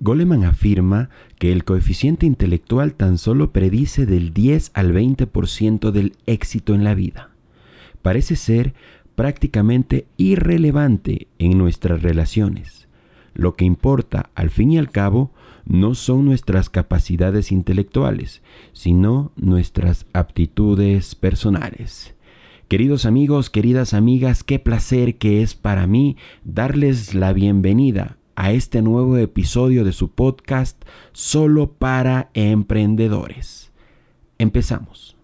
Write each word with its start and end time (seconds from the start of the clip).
Goleman 0.00 0.44
afirma 0.44 1.10
que 1.38 1.50
el 1.50 1.64
coeficiente 1.64 2.24
intelectual 2.24 2.94
tan 2.94 3.18
solo 3.18 3.52
predice 3.52 4.06
del 4.06 4.32
10 4.32 4.70
al 4.74 4.94
20% 4.94 5.90
del 5.90 6.12
éxito 6.26 6.74
en 6.74 6.84
la 6.84 6.94
vida. 6.94 7.30
Parece 8.02 8.36
ser 8.36 8.74
prácticamente 9.16 10.06
irrelevante 10.16 11.26
en 11.40 11.58
nuestras 11.58 12.02
relaciones. 12.02 12.86
Lo 13.34 13.56
que 13.56 13.64
importa, 13.64 14.30
al 14.36 14.50
fin 14.50 14.70
y 14.70 14.78
al 14.78 14.90
cabo, 14.90 15.32
no 15.64 15.96
son 15.96 16.24
nuestras 16.24 16.70
capacidades 16.70 17.50
intelectuales, 17.50 18.42
sino 18.72 19.32
nuestras 19.34 20.06
aptitudes 20.12 21.16
personales. 21.16 22.14
Queridos 22.68 23.04
amigos, 23.04 23.50
queridas 23.50 23.94
amigas, 23.94 24.44
qué 24.44 24.60
placer 24.60 25.16
que 25.16 25.42
es 25.42 25.56
para 25.56 25.88
mí 25.88 26.16
darles 26.44 27.14
la 27.14 27.32
bienvenida 27.32 28.17
a 28.38 28.52
este 28.52 28.82
nuevo 28.82 29.16
episodio 29.16 29.82
de 29.82 29.92
su 29.92 30.12
podcast 30.12 30.80
Solo 31.12 31.72
para 31.72 32.30
Emprendedores. 32.34 33.72
Empezamos. 34.38 35.16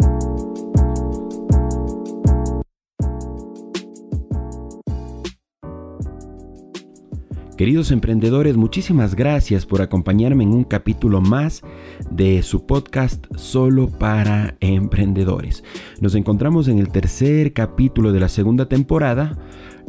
Queridos 7.57 7.93
emprendedores, 7.93 8.57
muchísimas 8.57 9.15
gracias 9.15 9.65
por 9.65 9.81
acompañarme 9.81 10.43
en 10.43 10.53
un 10.53 10.65
capítulo 10.65 11.21
más 11.21 11.63
de 12.11 12.43
su 12.43 12.67
podcast 12.67 13.27
Solo 13.37 13.89
para 13.89 14.57
Emprendedores. 14.59 15.63
Nos 16.01 16.17
encontramos 16.17 16.67
en 16.67 16.81
el 16.81 16.89
tercer 16.89 17.53
capítulo 17.53 18.11
de 18.11 18.19
la 18.19 18.29
segunda 18.29 18.69
temporada, 18.69 19.39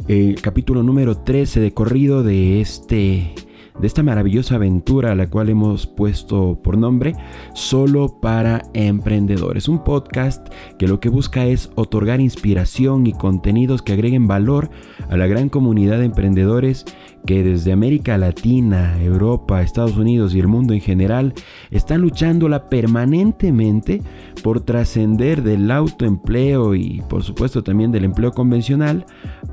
el 0.06 0.40
capítulo 0.40 0.84
número 0.84 1.16
13 1.16 1.58
de 1.58 1.74
corrido 1.74 2.22
de 2.22 2.60
este 2.60 3.34
de 3.80 3.86
esta 3.86 4.02
maravillosa 4.02 4.54
aventura 4.54 5.12
a 5.12 5.14
la 5.14 5.28
cual 5.28 5.48
hemos 5.48 5.86
puesto 5.86 6.60
por 6.62 6.78
nombre 6.78 7.14
Solo 7.54 8.20
para 8.20 8.62
Emprendedores, 8.74 9.68
un 9.68 9.84
podcast 9.84 10.48
que 10.78 10.88
lo 10.88 11.00
que 11.00 11.08
busca 11.08 11.46
es 11.46 11.70
otorgar 11.74 12.20
inspiración 12.20 13.06
y 13.06 13.12
contenidos 13.12 13.82
que 13.82 13.92
agreguen 13.92 14.26
valor 14.26 14.70
a 15.08 15.16
la 15.16 15.26
gran 15.26 15.48
comunidad 15.48 15.98
de 15.98 16.06
emprendedores 16.06 16.84
que 17.26 17.42
desde 17.42 17.72
América 17.72 18.16
Latina, 18.16 19.02
Europa, 19.02 19.60
Estados 19.60 19.96
Unidos 19.96 20.34
y 20.34 20.40
el 20.40 20.46
mundo 20.46 20.72
en 20.74 20.80
general 20.80 21.34
están 21.70 22.00
luchándola 22.00 22.68
permanentemente 22.68 24.00
por 24.42 24.60
trascender 24.60 25.42
del 25.42 25.70
autoempleo 25.70 26.74
y 26.74 27.02
por 27.08 27.24
supuesto 27.24 27.62
también 27.64 27.90
del 27.90 28.04
empleo 28.04 28.32
convencional 28.32 29.04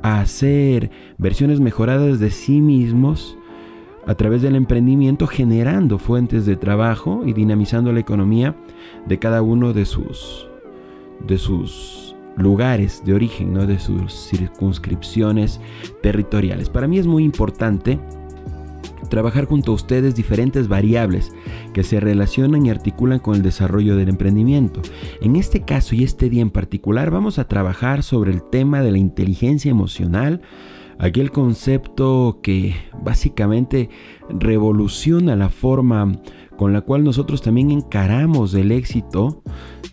a 0.04 0.22
hacer 0.22 0.92
versiones 1.18 1.60
mejoradas 1.60 2.20
de 2.20 2.30
sí 2.30 2.62
mismos 2.62 3.38
a 4.06 4.16
través 4.16 4.42
del 4.42 4.56
emprendimiento 4.56 5.28
generando 5.28 5.98
fuentes 5.98 6.46
de 6.46 6.56
trabajo 6.56 7.24
y 7.26 7.34
dinamizando 7.34 7.92
la 7.92 8.00
economía 8.00 8.56
de 9.06 9.20
cada 9.20 9.42
uno 9.42 9.74
de 9.74 9.86
sus 9.86 10.48
de 11.28 11.38
sus 11.38 12.16
lugares 12.36 13.04
de 13.06 13.14
origen, 13.14 13.54
¿no? 13.54 13.66
de 13.66 13.80
sus 13.80 14.12
circunscripciones 14.12 15.62
territoriales. 16.02 16.70
Para 16.70 16.88
mí 16.88 16.98
es 16.98 17.08
muy 17.08 17.24
importante 17.24 18.00
trabajar 19.10 19.46
junto 19.46 19.72
a 19.72 19.76
ustedes 19.76 20.16
diferentes 20.16 20.68
variables 20.68 21.32
que 21.74 21.84
se 21.84 22.00
relacionan 22.00 22.66
y 22.66 22.72
articulan 22.72 23.20
con 23.20 23.36
el 23.36 23.44
desarrollo 23.44 23.96
del 23.96 24.10
emprendimiento. 24.10 24.82
En 25.22 25.36
este 25.36 25.62
caso 25.62 25.96
y 25.96 26.04
este 26.04 26.30
día 26.30 26.42
en 26.42 26.50
particular 26.50 27.12
vamos 27.12 27.38
a 27.38 27.48
trabajar 27.48 28.02
sobre 28.02 28.32
el 28.32 28.42
tema 28.42 28.82
de 28.82 28.92
la 28.92 28.98
inteligencia 28.98 29.70
emocional, 29.70 30.42
aquel 30.98 31.32
concepto 31.32 32.40
que 32.42 32.76
básicamente 33.02 33.90
revoluciona 34.30 35.36
la 35.36 35.50
forma 35.50 36.20
con 36.58 36.74
la 36.74 36.82
cual 36.82 37.04
nosotros 37.04 37.42
también 37.42 37.72
encaramos 37.72 38.54
el 38.54 38.72
éxito, 38.72 39.42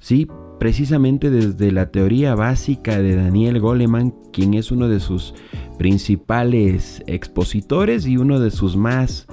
¿sí? 0.00 0.28
precisamente 0.58 1.30
desde 1.30 1.72
la 1.72 1.90
teoría 1.90 2.34
básica 2.34 3.00
de 3.00 3.16
Daniel 3.16 3.60
Goleman, 3.60 4.14
quien 4.30 4.52
es 4.54 4.70
uno 4.70 4.88
de 4.88 5.00
sus 5.00 5.34
principales 5.78 7.02
expositores 7.06 8.06
y 8.06 8.18
uno 8.18 8.38
de 8.40 8.50
sus 8.50 8.76
más 8.76 9.26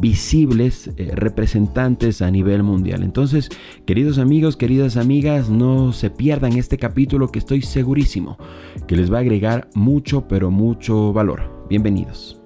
visibles 0.00 0.90
eh, 0.96 1.12
representantes 1.14 2.22
a 2.22 2.30
nivel 2.30 2.62
mundial. 2.62 3.02
Entonces, 3.02 3.48
queridos 3.86 4.18
amigos, 4.18 4.56
queridas 4.56 4.96
amigas, 4.96 5.50
no 5.50 5.92
se 5.92 6.10
pierdan 6.10 6.56
este 6.56 6.78
capítulo 6.78 7.28
que 7.28 7.38
estoy 7.38 7.62
segurísimo 7.62 8.38
que 8.86 8.96
les 8.96 9.12
va 9.12 9.18
a 9.18 9.20
agregar 9.20 9.68
mucho, 9.74 10.26
pero 10.28 10.50
mucho 10.50 11.12
valor. 11.12 11.66
Bienvenidos. 11.68 12.40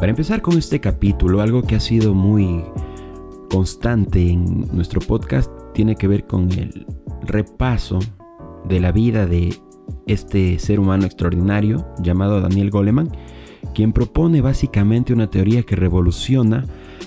Para 0.00 0.10
empezar 0.10 0.40
con 0.40 0.56
este 0.56 0.80
capítulo, 0.80 1.42
algo 1.42 1.62
que 1.62 1.76
ha 1.76 1.80
sido 1.80 2.14
muy 2.14 2.64
constante 3.50 4.30
en 4.30 4.66
nuestro 4.72 5.00
podcast 5.00 5.50
tiene 5.74 5.94
que 5.94 6.08
ver 6.08 6.26
con 6.26 6.50
el 6.52 6.86
repaso 7.22 7.98
de 8.66 8.80
la 8.80 8.92
vida 8.92 9.26
de 9.26 9.54
este 10.06 10.58
ser 10.58 10.80
humano 10.80 11.04
extraordinario 11.04 11.86
llamado 12.02 12.40
Daniel 12.40 12.70
Goleman, 12.70 13.10
quien 13.74 13.92
propone 13.92 14.40
básicamente 14.40 15.12
una 15.12 15.30
teoría 15.30 15.62
que 15.62 15.76
revoluciona 15.76 16.64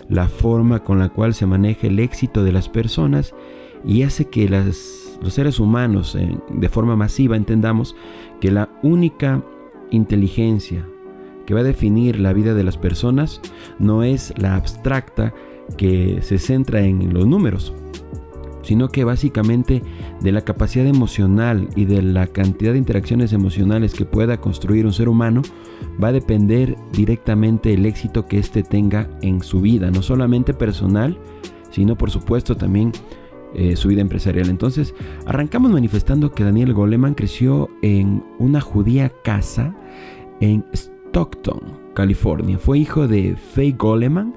la 0.10 0.28
forma 0.28 0.84
con 0.84 1.00
la 1.00 1.10
cual 1.10 1.34
se 1.34 1.46
maneja 1.46 1.88
el 1.88 2.00
éxito 2.00 2.44
de 2.44 2.52
las 2.52 2.70
personas 2.70 3.34
y 3.86 4.04
hace 4.04 4.26
que 4.26 4.50
los 4.50 5.34
seres 5.34 5.60
humanos 5.60 6.16
eh, 6.16 6.38
de 6.52 6.70
forma 6.70 6.96
masiva 6.96 7.36
entendamos 7.36 7.96
que 8.40 8.52
la 8.52 8.70
única 8.82 9.44
inteligencia 9.92 10.86
que 11.46 11.54
va 11.54 11.62
a 11.62 11.64
definir 11.64 12.20
la 12.20 12.34
vida 12.34 12.54
de 12.54 12.64
las 12.64 12.78
personas 12.78 13.42
no 13.80 14.04
es 14.04 14.34
la 14.38 14.56
abstracta 14.56 15.34
que 15.78 16.20
se 16.22 16.40
centra 16.40 16.82
en 16.82 17.14
los 17.14 17.26
números, 17.26 17.74
sino 18.64 18.90
que 18.90 19.04
básicamente 19.04 19.84
de 20.22 20.32
la 20.32 20.42
capacidad 20.42 20.88
emocional 20.88 21.68
y 21.76 21.86
de 21.86 22.02
la 22.02 22.28
cantidad 22.28 22.72
de 22.72 22.80
interacciones 22.80 23.34
emocionales 23.34 23.94
que 23.94 24.06
pueda 24.06 24.38
construir 24.38 24.86
un 24.86 24.94
ser 24.94 25.10
humano, 25.10 25.42
va 26.02 26.10
a 26.10 26.14
depender 26.14 26.76
directamente 26.92 27.74
el 27.74 27.86
éxito 27.86 28.26
que 28.26 28.40
éste 28.40 28.64
tenga 28.64 29.10
en 29.22 29.42
su 29.42 29.62
vida, 29.62 29.92
no 29.92 30.02
solamente 30.02 30.54
personal, 30.54 31.18
sino 31.70 31.98
por 31.98 32.12
supuesto 32.12 32.56
también 32.56 32.92
eh, 33.56 33.76
su 33.76 33.90
vida 33.90 34.02
empresarial. 34.02 34.50
Entonces, 34.50 34.96
arrancamos 35.26 35.72
manifestando 35.72 36.32
que 36.32 36.44
Daniel 36.44 36.74
Goleman 36.74 37.14
creció 37.14 37.70
en 37.82 38.24
una 38.40 38.62
judía 38.62 39.12
casa 39.24 39.76
en 40.40 40.66
Stockton, 40.74 41.62
California. 41.94 42.58
Fue 42.58 42.80
hijo 42.80 43.08
de 43.08 43.36
Faye 43.36 43.74
Goleman, 43.74 44.34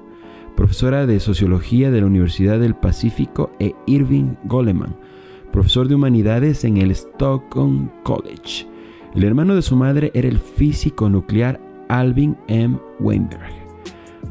profesora 0.57 1.05
de 1.05 1.19
Sociología 1.19 1.91
de 1.91 2.01
la 2.01 2.07
Universidad 2.07 2.59
del 2.59 2.75
Pacífico, 2.75 3.51
e 3.59 3.73
Irving 3.85 4.33
Goleman, 4.45 4.97
profesor 5.53 5.87
de 5.87 5.95
Humanidades 5.95 6.65
en 6.65 6.77
el 6.77 6.91
Stockton 6.91 7.91
College. 8.03 8.67
El 9.15 9.23
hermano 9.23 9.55
de 9.55 9.61
su 9.61 9.75
madre 9.75 10.11
era 10.13 10.27
el 10.27 10.39
físico 10.39 11.09
nuclear 11.09 11.61
Alvin 11.87 12.35
M. 12.47 12.77
Weinberg. 12.99 13.53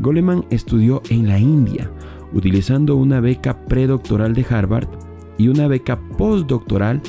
Goleman 0.00 0.44
estudió 0.50 1.00
en 1.08 1.28
la 1.28 1.38
India, 1.38 1.90
utilizando 2.32 2.96
una 2.96 3.20
beca 3.20 3.64
predoctoral 3.66 4.34
de 4.34 4.44
Harvard 4.50 4.88
y 5.38 5.48
una 5.48 5.68
beca 5.68 5.98
postdoctoral 6.18 7.00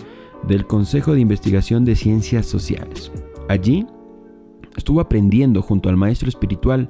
del 0.47 0.65
Consejo 0.67 1.13
de 1.13 1.21
Investigación 1.21 1.83
de 1.83 1.95
Ciencias 1.95 2.45
Sociales. 2.45 3.11
Allí 3.49 3.85
Estuvo 4.77 5.01
aprendiendo 5.01 5.63
junto 5.63 5.89
al 5.89 5.97
maestro 5.97 6.29
espiritual 6.29 6.89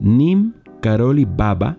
Nim 0.00 0.54
Karoli 0.80 1.24
Baba 1.24 1.78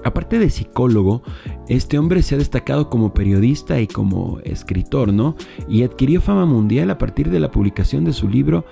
Aparte 0.03 0.39
de 0.39 0.50
psicólogo, 0.50 1.21
este 1.68 2.00
hombre 2.00 2.24
se 2.24 2.36
ha 2.36 2.38
destacado 2.38 2.89
como 2.89 3.13
periodista 3.13 3.80
y 3.80 3.88
como 3.88 4.39
escritor, 4.44 5.13
¿no? 5.13 5.36
Y 5.68 5.83
adquirió 5.83 6.21
fama 6.21 6.45
mundial 6.45 6.89
a 6.89 6.98
partir 6.98 7.30
de 7.30 7.39
la 7.39 7.51
publicación 7.51 8.03
de 8.03 8.13
su 8.13 8.27
libro 8.27 8.65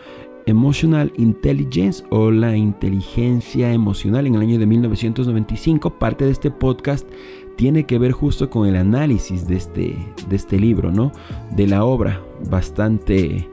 Emotional 0.46 1.14
Intelligence 1.18 2.04
o 2.10 2.32
la 2.32 2.56
inteligencia 2.56 3.72
emocional 3.72 4.26
en 4.26 4.36
el 4.36 4.42
año 4.42 4.60
de 4.60 4.66
1995. 4.66 6.00
Parte 6.00 6.26
de 6.26 6.32
este 6.32 6.50
podcast 6.50 7.08
tiene 7.56 7.86
que 7.86 8.00
ver 8.00 8.14
justo 8.14 8.50
con 8.50 8.68
el 8.68 8.76
análisis 8.76 9.48
de 9.48 9.58
este, 9.58 9.96
de 10.28 10.36
este 10.36 10.58
libro, 10.58 10.92
¿no? 10.92 11.12
De 11.56 11.68
la 11.68 11.84
obra 11.84 12.22
bastante 12.50 13.48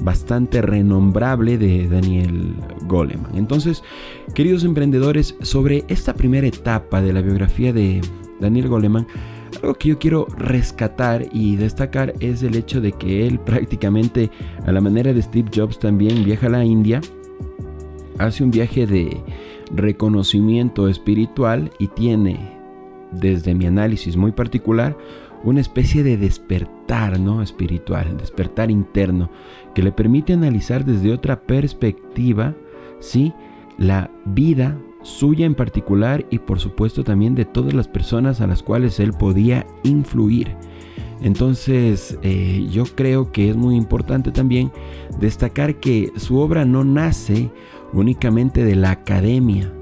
bastante 0.00 0.62
renombrable 0.62 1.58
de 1.58 1.88
Daniel 1.88 2.54
Goleman. 2.86 3.36
Entonces, 3.36 3.82
queridos 4.34 4.64
emprendedores, 4.64 5.36
sobre 5.40 5.84
esta 5.88 6.14
primera 6.14 6.46
etapa 6.46 7.00
de 7.00 7.12
la 7.12 7.22
biografía 7.22 7.72
de 7.72 8.00
Daniel 8.40 8.68
Goleman, 8.68 9.06
algo 9.62 9.74
que 9.74 9.90
yo 9.90 9.98
quiero 9.98 10.26
rescatar 10.36 11.26
y 11.32 11.56
destacar 11.56 12.14
es 12.20 12.42
el 12.42 12.56
hecho 12.56 12.80
de 12.80 12.92
que 12.92 13.26
él 13.26 13.38
prácticamente, 13.38 14.30
a 14.66 14.72
la 14.72 14.80
manera 14.80 15.12
de 15.12 15.22
Steve 15.22 15.50
Jobs 15.54 15.78
también, 15.78 16.24
viaja 16.24 16.48
a 16.48 16.50
la 16.50 16.64
India, 16.64 17.00
hace 18.18 18.44
un 18.44 18.50
viaje 18.50 18.86
de 18.86 19.22
reconocimiento 19.74 20.88
espiritual 20.88 21.70
y 21.78 21.88
tiene, 21.88 22.58
desde 23.12 23.54
mi 23.54 23.66
análisis 23.66 24.16
muy 24.16 24.32
particular, 24.32 24.96
una 25.44 25.60
especie 25.60 26.02
de 26.02 26.16
despertar 26.16 27.20
¿no? 27.20 27.42
espiritual, 27.42 28.16
despertar 28.16 28.70
interno, 28.70 29.30
que 29.74 29.82
le 29.82 29.92
permite 29.92 30.32
analizar 30.32 30.84
desde 30.84 31.12
otra 31.12 31.42
perspectiva 31.42 32.54
¿sí? 33.00 33.32
la 33.78 34.10
vida 34.24 34.78
suya 35.02 35.44
en 35.44 35.54
particular 35.54 36.24
y 36.30 36.38
por 36.38 36.58
supuesto 36.58 37.04
también 37.04 37.34
de 37.34 37.44
todas 37.44 37.74
las 37.74 37.88
personas 37.88 38.40
a 38.40 38.46
las 38.46 38.62
cuales 38.62 38.98
él 39.00 39.12
podía 39.12 39.66
influir. 39.82 40.56
Entonces 41.20 42.18
eh, 42.22 42.66
yo 42.70 42.84
creo 42.84 43.30
que 43.30 43.50
es 43.50 43.56
muy 43.56 43.76
importante 43.76 44.32
también 44.32 44.72
destacar 45.18 45.76
que 45.76 46.10
su 46.16 46.38
obra 46.38 46.64
no 46.64 46.84
nace 46.84 47.50
únicamente 47.92 48.64
de 48.64 48.76
la 48.76 48.90
academia, 48.90 49.72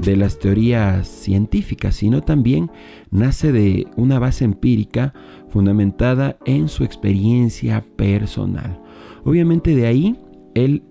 de 0.00 0.16
las 0.16 0.38
teorías 0.38 1.06
científicas, 1.08 1.96
sino 1.96 2.22
también 2.22 2.70
nace 3.10 3.52
de 3.52 3.86
una 3.96 4.18
base 4.18 4.44
empírica 4.44 5.12
fundamentada 5.50 6.38
en 6.44 6.68
su 6.68 6.84
experiencia 6.84 7.84
personal. 7.96 8.80
Obviamente 9.24 9.74
de 9.76 9.86
ahí 9.86 10.16
él 10.54 10.82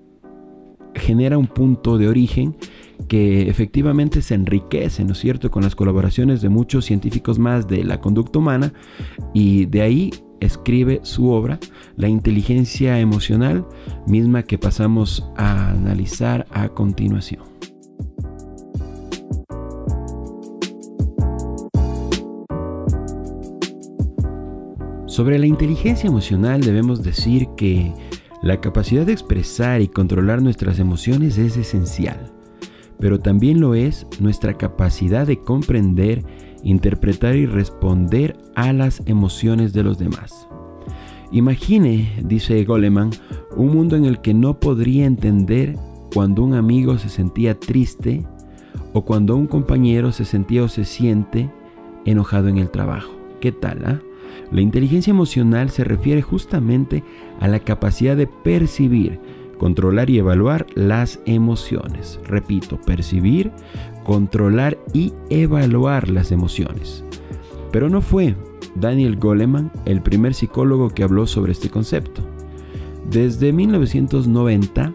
genera 0.94 1.38
un 1.38 1.48
punto 1.48 1.98
de 1.98 2.08
origen 2.08 2.56
que 3.08 3.50
efectivamente 3.50 4.22
se 4.22 4.36
enriquece, 4.36 5.04
¿no 5.04 5.14
es 5.14 5.20
cierto?, 5.20 5.50
con 5.50 5.64
las 5.64 5.76
colaboraciones 5.76 6.42
de 6.42 6.50
muchos 6.50 6.86
científicos 6.86 7.40
más 7.40 7.68
de 7.68 7.84
la 7.84 8.00
conducta 8.00 8.40
humana 8.40 8.74
y 9.34 9.66
de 9.66 9.82
ahí 9.82 10.12
escribe 10.40 11.00
su 11.04 11.30
obra, 11.30 11.60
La 11.96 12.08
inteligencia 12.08 13.00
emocional, 13.00 13.66
misma 14.08 14.44
que 14.44 14.58
pasamos 14.58 15.30
a 15.38 15.72
analizar 15.72 16.46
a 16.52 16.70
continuación. 16.70 17.44
Sobre 25.12 25.38
la 25.38 25.46
inteligencia 25.46 26.08
emocional 26.08 26.62
debemos 26.62 27.04
decir 27.04 27.50
que 27.58 27.94
la 28.42 28.62
capacidad 28.62 29.06
de 29.06 29.12
expresar 29.12 29.82
y 29.82 29.90
controlar 29.90 30.42
nuestras 30.42 30.80
emociones 30.80 31.38
es 31.38 31.58
esencial, 31.58 32.32
pero 32.98 33.20
también 33.20 33.60
lo 33.60 33.76
es 33.76 34.08
nuestra 34.22 34.58
capacidad 34.58 35.28
de 35.28 35.42
comprender, 35.42 36.24
interpretar 36.64 37.36
y 37.36 37.46
responder 37.46 38.38
a 38.56 38.72
las 38.72 39.06
emociones 39.06 39.74
de 39.74 39.84
los 39.84 39.98
demás. 39.98 40.48
Imagine, 41.34 42.10
dice 42.24 42.64
Goleman, 42.64 43.10
un 43.58 43.74
mundo 43.74 43.98
en 43.98 44.06
el 44.06 44.22
que 44.22 44.34
no 44.34 44.62
podría 44.62 45.06
entender 45.06 45.76
cuando 46.14 46.42
un 46.42 46.54
amigo 46.54 46.98
se 46.98 47.10
sentía 47.10 47.60
triste 47.60 48.26
o 48.94 49.04
cuando 49.04 49.36
un 49.36 49.48
compañero 49.48 50.14
se 50.14 50.24
sentía 50.24 50.64
o 50.64 50.70
se 50.70 50.86
siente 50.86 51.52
enojado 52.06 52.48
en 52.48 52.60
el 52.60 52.70
trabajo. 52.70 53.12
¿Qué 53.42 53.52
tal? 53.52 53.84
Ah? 53.84 54.00
La 54.52 54.62
inteligencia 54.62 55.12
emocional 55.12 55.70
se 55.70 55.84
refiere 55.84 56.22
justamente 56.22 57.04
a 57.40 57.48
la 57.48 57.60
capacidad 57.60 58.18
de 58.18 58.28
percibir, 58.28 59.20
controlar 59.58 60.10
y 60.10 60.18
evaluar 60.18 60.66
las 60.76 61.20
emociones. 61.26 62.20
Repito, 62.26 62.80
percibir, 62.82 63.52
controlar 64.04 64.78
y 64.94 65.14
evaluar 65.30 66.10
las 66.10 66.32
emociones. 66.32 67.04
Pero 67.72 67.90
no 67.90 68.02
fue 68.02 68.36
Daniel 68.76 69.18
Goleman 69.18 69.72
el 69.86 70.02
primer 70.02 70.34
psicólogo 70.34 70.90
que 70.90 71.04
habló 71.04 71.28
sobre 71.28 71.52
este 71.52 71.70
concepto. 71.70 72.22
Desde 73.10 73.52
1990, 73.54 74.94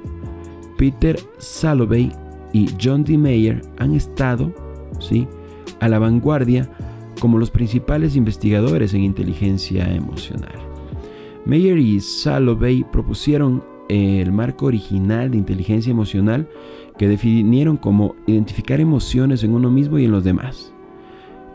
Peter 0.76 1.18
Salovey 1.38 2.12
y 2.52 2.70
John 2.82 3.04
D. 3.04 3.18
Mayer 3.18 3.62
han 3.78 3.94
estado 3.94 4.52
¿sí? 4.98 5.26
a 5.80 5.88
la 5.88 5.98
vanguardia 5.98 6.70
como 7.20 7.38
los 7.38 7.50
principales 7.50 8.16
investigadores 8.16 8.94
en 8.94 9.02
inteligencia 9.02 9.92
emocional. 9.94 10.54
Meyer 11.44 11.78
y 11.78 12.00
Salovey 12.00 12.84
propusieron 12.84 13.62
el 13.88 14.32
marco 14.32 14.66
original 14.66 15.30
de 15.30 15.38
inteligencia 15.38 15.90
emocional 15.90 16.48
que 16.98 17.08
definieron 17.08 17.76
como 17.76 18.16
identificar 18.26 18.80
emociones 18.80 19.44
en 19.44 19.54
uno 19.54 19.70
mismo 19.70 19.98
y 19.98 20.04
en 20.06 20.12
los 20.12 20.24
demás, 20.24 20.72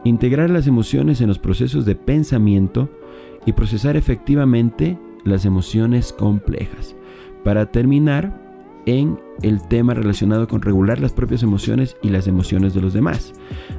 integrar 0.03 0.49
las 0.49 0.67
emociones 0.67 1.19
en 1.21 1.27
los 1.27 1.39
procesos 1.39 1.85
de 1.85 1.95
pensamiento 1.95 2.89
y 3.45 3.53
procesar 3.53 3.97
efectivamente 3.97 4.97
las 5.23 5.45
emociones 5.45 6.13
complejas, 6.13 6.95
para 7.43 7.71
terminar 7.71 8.40
en 8.85 9.19
el 9.41 9.61
tema 9.67 9.93
relacionado 9.93 10.47
con 10.47 10.61
regular 10.61 10.99
las 10.99 11.13
propias 11.13 11.43
emociones 11.43 11.97
y 12.01 12.09
las 12.09 12.27
emociones 12.27 12.73
de 12.73 12.81
los 12.81 12.93
demás. 12.93 13.33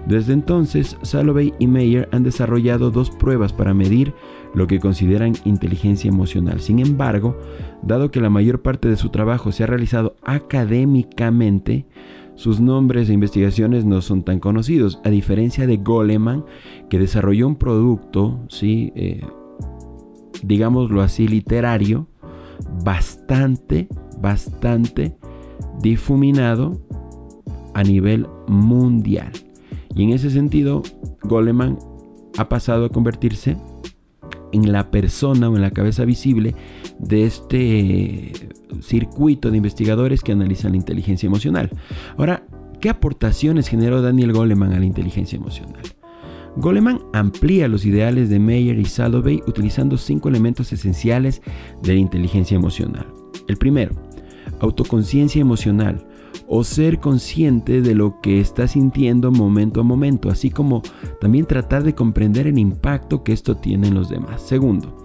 Desde 0.07 0.33
entonces, 0.33 0.97
Salovey 1.03 1.55
y 1.59 1.67
Mayer 1.67 2.09
han 2.13 2.23
desarrollado 2.23 2.91
dos 2.91 3.11
pruebas 3.11 3.53
para 3.53 3.75
medir 3.75 4.15
lo 4.55 4.67
que 4.67 4.81
consideran 4.81 5.35
inteligencia 5.45 6.09
emocional. 6.09 6.61
Sin 6.61 6.79
embargo, 6.79 7.39
dado 7.83 8.11
que 8.11 8.21
la 8.21 8.31
mayor 8.31 8.63
parte 8.63 8.89
de 8.89 8.97
su 8.97 9.11
trabajo 9.11 9.53
se 9.53 9.65
ha 9.65 9.67
realizado 9.67 10.17
académicamente, 10.23 11.87
sus 12.35 12.61
nombres 12.61 13.09
e 13.09 13.13
investigaciones 13.13 13.85
no 13.85 14.01
son 14.01 14.25
tan 14.25 14.41
conocidos, 14.41 15.01
a 15.05 15.11
diferencia 15.11 15.67
de 15.67 15.77
Goleman, 15.77 16.45
que 16.89 16.99
desarrolló 16.99 17.47
un 17.47 17.57
producto, 17.57 18.41
¿sí? 18.49 18.93
Eh, 18.97 19.21
digámoslo 20.43 21.03
así, 21.03 21.29
literario, 21.29 22.09
bastante, 22.85 23.89
bastante 24.23 25.17
difuminado 25.81 26.81
a 27.75 27.83
nivel 27.83 28.27
mundial. 28.47 29.33
Y 29.95 30.05
en 30.05 30.11
ese 30.11 30.31
sentido, 30.31 30.83
Goleman 31.23 31.79
ha 32.39 32.49
pasado 32.49 32.87
a 32.87 32.89
convertirse 32.89 33.57
en 34.53 34.73
la 34.73 34.91
persona 34.91 35.49
o 35.49 35.57
en 35.57 35.63
la 35.63 35.71
cabeza 35.71 36.05
visible 36.05 36.55
de 36.99 37.25
este 37.25 38.33
circuito 38.81 39.51
de 39.51 39.57
investigadores 39.57 40.23
que 40.23 40.33
analizan 40.33 40.73
la 40.73 40.79
inteligencia 40.79 41.27
emocional. 41.27 41.71
Ahora, 42.17 42.47
¿qué 42.81 42.89
aportaciones 42.89 43.69
generó 43.69 44.03
Daniel 44.03 44.33
Goleman 44.33 44.73
a 44.73 44.79
la 44.79 44.85
inteligencia 44.85 45.37
emocional? 45.37 45.83
Goleman 46.57 47.01
amplía 47.15 47.67
los 47.67 47.87
ideales 47.87 48.29
de 48.29 48.39
Meyer 48.39 48.79
y 48.79 48.85
Salovey 48.85 49.43
utilizando 49.47 49.97
cinco 49.97 50.29
elementos 50.29 50.71
esenciales 50.73 51.41
de 51.83 51.95
la 51.95 52.01
inteligencia 52.01 52.55
emocional. 52.55 53.07
El 53.49 53.57
primero, 53.57 53.95
autoconciencia 54.63 55.41
emocional 55.41 56.07
o 56.47 56.65
ser 56.65 57.01
consciente 57.01 57.83
de 57.83 57.95
lo 57.95 58.21
que 58.21 58.41
está 58.41 58.67
sintiendo 58.69 59.31
momento 59.31 59.81
a 59.81 59.85
momento, 59.85 60.31
así 60.31 60.51
como 60.51 60.83
también 61.21 61.47
tratar 61.47 61.83
de 61.83 61.95
comprender 61.95 62.47
el 62.47 62.59
impacto 62.59 63.23
que 63.23 63.33
esto 63.33 63.57
tiene 63.57 63.89
en 63.89 63.95
los 63.95 64.09
demás. 64.09 64.41
Segundo, 64.41 64.97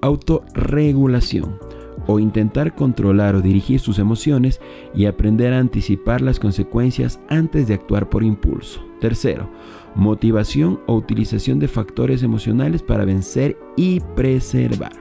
autorregulación 0.00 1.58
o 2.06 2.18
intentar 2.18 2.74
controlar 2.74 3.34
o 3.34 3.42
dirigir 3.42 3.80
sus 3.80 3.98
emociones 3.98 4.60
y 4.94 5.06
aprender 5.06 5.52
a 5.52 5.58
anticipar 5.58 6.20
las 6.20 6.38
consecuencias 6.38 7.20
antes 7.28 7.68
de 7.68 7.74
actuar 7.74 8.08
por 8.08 8.22
impulso. 8.22 8.80
Tercero, 9.00 9.50
motivación 9.94 10.80
o 10.86 10.94
utilización 10.94 11.58
de 11.58 11.68
factores 11.68 12.22
emocionales 12.22 12.82
para 12.82 13.04
vencer 13.04 13.58
y 13.76 14.00
preservar. 14.14 14.92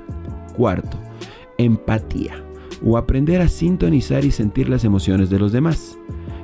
Cuarto, 0.55 0.97
empatía 1.57 2.43
o 2.83 2.97
aprender 2.97 3.41
a 3.41 3.47
sintonizar 3.47 4.25
y 4.25 4.31
sentir 4.31 4.69
las 4.69 4.83
emociones 4.83 5.29
de 5.29 5.39
los 5.39 5.51
demás. 5.51 5.97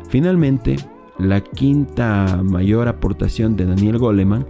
Finalmente, 0.10 0.75
la 1.18 1.42
quinta 1.42 2.42
mayor 2.44 2.88
aportación 2.88 3.56
de 3.56 3.65
Daniel 3.65 3.98
Goleman 3.98 4.46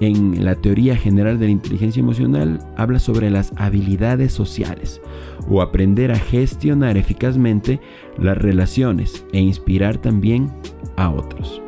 en 0.00 0.44
la 0.44 0.56
teoría 0.56 0.96
general 0.96 1.38
de 1.38 1.46
la 1.46 1.52
inteligencia 1.52 2.00
emocional 2.00 2.58
habla 2.76 2.98
sobre 2.98 3.30
las 3.30 3.52
habilidades 3.56 4.32
sociales 4.32 5.00
o 5.48 5.62
aprender 5.62 6.10
a 6.10 6.18
gestionar 6.18 6.96
eficazmente 6.96 7.80
las 8.18 8.36
relaciones 8.36 9.24
e 9.32 9.40
inspirar 9.40 9.98
también 9.98 10.50
a 10.96 11.10
otros. 11.10 11.62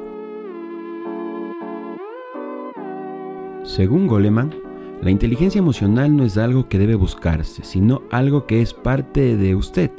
Según 3.62 4.06
Goleman, 4.08 4.63
la 5.04 5.10
inteligencia 5.10 5.58
emocional 5.58 6.16
no 6.16 6.24
es 6.24 6.38
algo 6.38 6.66
que 6.66 6.78
debe 6.78 6.94
buscarse, 6.94 7.62
sino 7.62 8.00
algo 8.10 8.46
que 8.46 8.62
es 8.62 8.72
parte 8.72 9.36
de 9.36 9.54
usted 9.54 9.90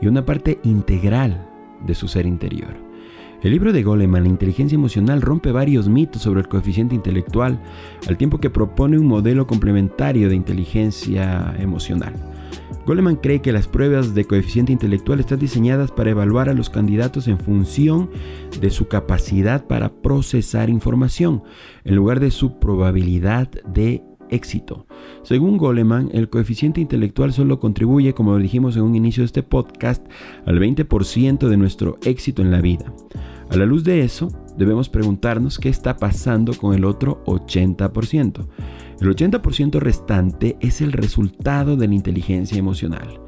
y 0.00 0.06
una 0.06 0.24
parte 0.24 0.58
integral 0.64 1.46
de 1.86 1.94
su 1.94 2.08
ser 2.08 2.24
interior. 2.24 2.74
El 3.42 3.50
libro 3.50 3.74
de 3.74 3.82
Goleman, 3.82 4.22
La 4.22 4.30
inteligencia 4.30 4.74
emocional, 4.74 5.20
rompe 5.20 5.52
varios 5.52 5.90
mitos 5.90 6.22
sobre 6.22 6.40
el 6.40 6.48
coeficiente 6.48 6.94
intelectual, 6.94 7.60
al 8.08 8.16
tiempo 8.16 8.38
que 8.38 8.48
propone 8.48 8.98
un 8.98 9.06
modelo 9.06 9.46
complementario 9.46 10.30
de 10.30 10.36
inteligencia 10.36 11.54
emocional. 11.58 12.14
Goleman 12.86 13.16
cree 13.16 13.42
que 13.42 13.52
las 13.52 13.68
pruebas 13.68 14.14
de 14.14 14.24
coeficiente 14.24 14.72
intelectual 14.72 15.20
están 15.20 15.40
diseñadas 15.40 15.92
para 15.92 16.08
evaluar 16.08 16.48
a 16.48 16.54
los 16.54 16.70
candidatos 16.70 17.28
en 17.28 17.38
función 17.38 18.08
de 18.62 18.70
su 18.70 18.88
capacidad 18.88 19.66
para 19.66 19.92
procesar 19.92 20.70
información, 20.70 21.42
en 21.84 21.96
lugar 21.96 22.18
de 22.18 22.30
su 22.30 22.58
probabilidad 22.58 23.50
de 23.66 24.07
éxito. 24.30 24.86
Según 25.22 25.56
Goleman, 25.56 26.10
el 26.12 26.28
coeficiente 26.28 26.80
intelectual 26.80 27.32
solo 27.32 27.58
contribuye, 27.58 28.14
como 28.14 28.36
dijimos 28.38 28.76
en 28.76 28.82
un 28.82 28.94
inicio 28.94 29.22
de 29.22 29.26
este 29.26 29.42
podcast, 29.42 30.04
al 30.46 30.58
20% 30.58 31.48
de 31.48 31.56
nuestro 31.56 31.98
éxito 32.04 32.42
en 32.42 32.50
la 32.50 32.60
vida. 32.60 32.92
A 33.50 33.56
la 33.56 33.64
luz 33.64 33.84
de 33.84 34.02
eso, 34.02 34.28
debemos 34.56 34.88
preguntarnos 34.88 35.58
qué 35.58 35.68
está 35.68 35.96
pasando 35.96 36.52
con 36.54 36.74
el 36.74 36.84
otro 36.84 37.22
80%. 37.24 38.46
El 39.00 39.08
80% 39.14 39.78
restante 39.78 40.56
es 40.60 40.80
el 40.80 40.92
resultado 40.92 41.76
de 41.76 41.88
la 41.88 41.94
inteligencia 41.94 42.58
emocional. 42.58 43.20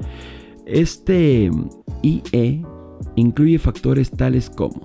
Este 0.65 1.49
IE 2.03 2.63
incluye 3.15 3.57
factores 3.57 4.11
tales 4.11 4.49
como 4.49 4.81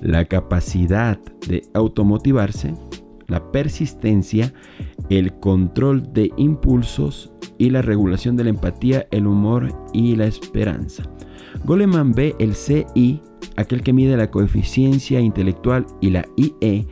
la 0.00 0.24
capacidad 0.24 1.18
de 1.48 1.62
automotivarse, 1.74 2.74
la 3.28 3.52
persistencia, 3.52 4.52
el 5.10 5.34
control 5.34 6.12
de 6.12 6.32
impulsos 6.36 7.30
y 7.58 7.70
la 7.70 7.82
regulación 7.82 8.36
de 8.36 8.44
la 8.44 8.50
empatía, 8.50 9.06
el 9.10 9.26
humor 9.26 9.68
y 9.92 10.16
la 10.16 10.26
esperanza. 10.26 11.04
Goleman 11.64 12.12
ve 12.12 12.34
el 12.38 12.54
CI, 12.54 13.22
aquel 13.56 13.82
que 13.82 13.92
mide 13.92 14.16
la 14.16 14.30
coeficiencia 14.30 15.20
intelectual, 15.20 15.86
y 16.00 16.10
la 16.10 16.26
IE, 16.36 16.86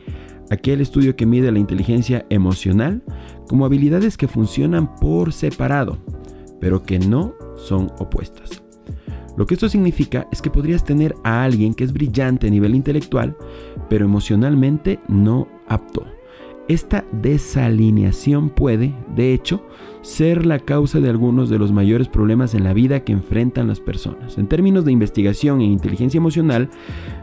aquel 0.51 0.81
estudio 0.81 1.15
que 1.15 1.25
mide 1.25 1.51
la 1.51 1.59
inteligencia 1.59 2.25
emocional, 2.29 3.01
como 3.47 3.65
habilidades 3.65 4.15
que 4.15 4.27
funcionan 4.27 4.95
por 4.95 5.33
separado, 5.33 5.97
pero 6.59 6.83
que 6.83 6.99
no 6.99 7.33
son 7.55 7.91
opuestas. 7.97 8.63
Lo 9.37 9.45
que 9.45 9.53
esto 9.53 9.69
significa 9.69 10.27
es 10.31 10.41
que 10.41 10.49
podrías 10.49 10.83
tener 10.83 11.13
a 11.23 11.43
alguien 11.43 11.73
que 11.73 11.83
es 11.83 11.93
brillante 11.93 12.47
a 12.47 12.49
nivel 12.49 12.75
intelectual, 12.75 13.37
pero 13.89 14.05
emocionalmente 14.05 14.99
no 15.07 15.47
apto. 15.67 16.16
Esta 16.67 17.05
desalineación 17.13 18.49
puede, 18.49 18.93
de 19.15 19.33
hecho, 19.33 19.65
ser 20.01 20.45
la 20.45 20.59
causa 20.59 20.99
de 20.99 21.09
algunos 21.09 21.49
de 21.49 21.57
los 21.57 21.71
mayores 21.71 22.09
problemas 22.09 22.53
en 22.53 22.65
la 22.65 22.73
vida 22.73 23.05
que 23.05 23.13
enfrentan 23.13 23.67
las 23.67 23.79
personas. 23.79 24.37
En 24.37 24.47
términos 24.47 24.83
de 24.83 24.91
investigación 24.91 25.61
e 25.61 25.65
inteligencia 25.65 26.17
emocional, 26.17 26.69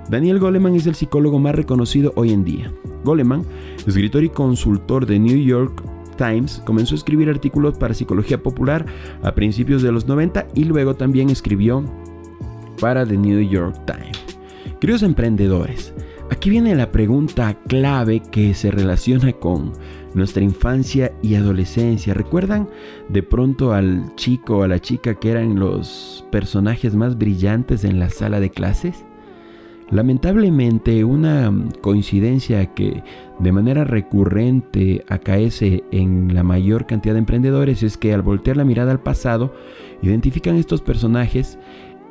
Daniel 0.09 0.39
Goleman 0.39 0.75
es 0.77 0.87
el 0.87 0.95
psicólogo 0.95 1.39
más 1.39 1.55
reconocido 1.55 2.15
hoy 2.17 2.33
en 2.33 2.45
día. 2.45 2.73
Goleman, 3.05 3.45
escritor 3.87 4.25
y 4.25 4.31
consultor 4.31 5.05
de 5.05 5.19
New 5.19 5.37
York 5.37 5.83
Times, 6.17 6.63
comenzó 6.65 6.95
a 6.95 6.99
escribir 6.99 7.29
artículos 7.29 7.77
para 7.77 7.93
psicología 7.93 8.43
popular 8.43 8.87
a 9.23 9.35
principios 9.35 9.83
de 9.83 9.93
los 9.93 10.07
90 10.07 10.47
y 10.55 10.65
luego 10.65 10.95
también 10.95 11.29
escribió 11.29 11.85
para 12.81 13.05
The 13.07 13.19
New 13.19 13.43
York 13.43 13.77
Times. 13.85 14.39
Queridos 14.81 15.03
emprendedores, 15.03 15.95
Aquí 16.31 16.49
viene 16.49 16.75
la 16.75 16.91
pregunta 16.91 17.55
clave 17.69 18.21
que 18.21 18.55
se 18.55 18.71
relaciona 18.71 19.33
con 19.33 19.73
nuestra 20.15 20.43
infancia 20.43 21.13
y 21.23 21.35
adolescencia. 21.35 22.15
¿Recuerdan 22.15 22.69
de 23.11 23.23
pronto 23.23 23.73
al 23.73 24.15
chico 24.17 24.59
o 24.59 24.63
a 24.63 24.69
la 24.69 24.81
chica 24.81 25.15
que 25.15 25.31
eran 25.31 25.59
los 25.59 26.27
personajes 26.31 26.95
más 26.95 27.19
brillantes 27.19 27.85
en 27.85 27.99
la 27.99 28.09
sala 28.09 28.41
de 28.41 28.51
clases? 28.51 29.05
Lamentablemente, 29.91 31.05
una 31.05 31.53
coincidencia 31.83 32.73
que 32.75 33.03
de 33.39 33.53
manera 33.53 33.85
recurrente 33.85 35.05
acaece 35.09 35.85
en 35.93 36.35
la 36.35 36.43
mayor 36.43 36.87
cantidad 36.87 37.15
de 37.15 37.19
emprendedores 37.19 37.83
es 37.83 37.99
que 37.99 38.15
al 38.15 38.23
voltear 38.23 38.57
la 38.57 38.65
mirada 38.65 38.93
al 38.93 39.01
pasado, 39.01 39.55
identifican 40.01 40.57
estos 40.57 40.81
personajes 40.81 41.59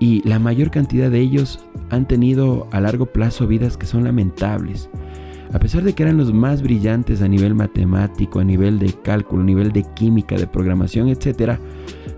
y 0.03 0.22
la 0.27 0.38
mayor 0.38 0.69
cantidad 0.69 1.10
de 1.10 1.22
ellos 1.22 1.65
han 1.89 2.05
tenido 2.05 2.67
a 2.72 2.81
largo 2.81 3.05
plazo 3.05 3.48
vidas 3.48 3.77
que 3.77 3.86
son 3.86 4.03
lamentables. 4.03 4.89
A 5.53 5.60
pesar 5.60 5.81
de 5.83 5.93
que 5.93 6.03
eran 6.03 6.17
los 6.17 6.33
más 6.33 6.62
brillantes 6.62 7.22
a 7.22 7.29
nivel 7.29 7.55
matemático, 7.55 8.41
a 8.41 8.43
nivel 8.43 8.79
de 8.79 8.91
cálculo, 8.91 9.43
a 9.43 9.45
nivel 9.45 9.72
de 9.72 9.86
química, 9.95 10.36
de 10.36 10.45
programación, 10.45 11.07
etc., 11.07 11.53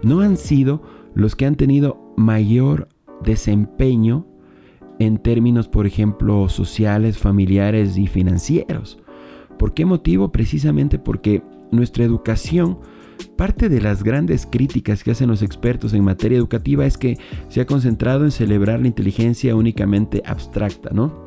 no 0.01 0.21
han 0.21 0.35
sido 0.35 0.81
los 1.13 1.35
que 1.35 1.45
han 1.45 1.57
tenido 1.57 2.11
mayor 2.17 2.89
desempeño 3.23 4.25
en 4.97 5.19
términos, 5.19 5.67
por 5.67 5.85
ejemplo, 5.85 6.49
sociales, 6.49 7.19
familiares 7.19 7.99
y 7.99 8.07
financieros. 8.07 8.97
¿Por 9.59 9.75
qué 9.75 9.85
motivo? 9.85 10.31
Precisamente 10.31 10.97
porque 10.97 11.43
nuestra 11.71 12.03
educación 12.03 12.79
Parte 13.37 13.67
de 13.67 13.81
las 13.81 14.03
grandes 14.03 14.47
críticas 14.49 15.03
que 15.03 15.11
hacen 15.11 15.29
los 15.29 15.41
expertos 15.41 15.93
en 15.93 16.03
materia 16.03 16.37
educativa 16.37 16.85
es 16.85 16.97
que 16.97 17.17
se 17.49 17.61
ha 17.61 17.65
concentrado 17.65 18.23
en 18.23 18.31
celebrar 18.31 18.79
la 18.79 18.87
inteligencia 18.87 19.55
únicamente 19.55 20.23
abstracta, 20.25 20.91
¿no? 20.93 21.25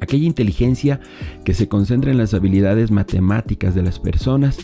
Aquella 0.00 0.26
inteligencia 0.26 1.00
que 1.44 1.54
se 1.54 1.68
concentra 1.68 2.10
en 2.10 2.18
las 2.18 2.34
habilidades 2.34 2.90
matemáticas 2.90 3.74
de 3.74 3.82
las 3.82 3.98
personas, 3.98 4.58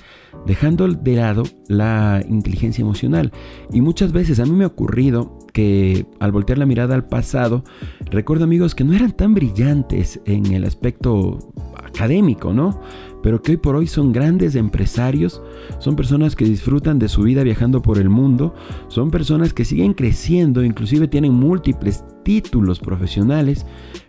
dejando 0.47 0.87
de 0.87 1.17
lado 1.17 1.45
la 1.67 2.23
inteligencia 2.29 2.83
emocional. 2.83 3.33
Y 3.73 3.81
muchas 3.81 4.13
veces 4.13 4.39
a 4.39 4.45
mí 4.45 4.53
me 4.53 4.65
ha 4.65 4.69
ocurrido 4.69 5.39
que 5.55 6.07
al 6.19 6.33
voltear 6.33 6.59
la 6.59 6.67
mirada 6.67 6.95
al 6.95 7.07
pasado, 7.07 7.65
recuerdo 8.11 8.45
amigos 8.45 8.75
que 8.75 8.85
no 8.85 8.93
eran 8.93 9.13
tan 9.13 9.35
brillantes 9.35 10.21
en 10.27 10.53
el 10.53 10.65
aspecto 10.65 11.53
académico, 11.77 12.53
¿no? 12.53 12.81
Pero 13.23 13.43
que 13.43 13.53
hoy 13.53 13.57
por 13.57 13.77
hoy 13.77 13.87
son 13.87 14.13
grandes 14.13 14.55
empresarios, 14.55 15.43
son 15.79 15.97
personas 15.97 16.37
que 16.37 16.45
disfrutan 16.45 16.99
de 16.99 17.09
su 17.09 17.23
vida 17.23 17.43
viajando 17.43 17.83
por 17.83 17.99
el 17.99 18.09
mundo, 18.09 18.55
son 18.89 19.11
personas 19.11 19.53
que 19.53 19.65
siguen 19.65 19.95
creciendo, 19.95 20.65
inclusive 20.65 21.09
tienen 21.09 21.33
múltiples 21.33 22.05
títulos 22.25 22.81
profesionales, 22.81 23.67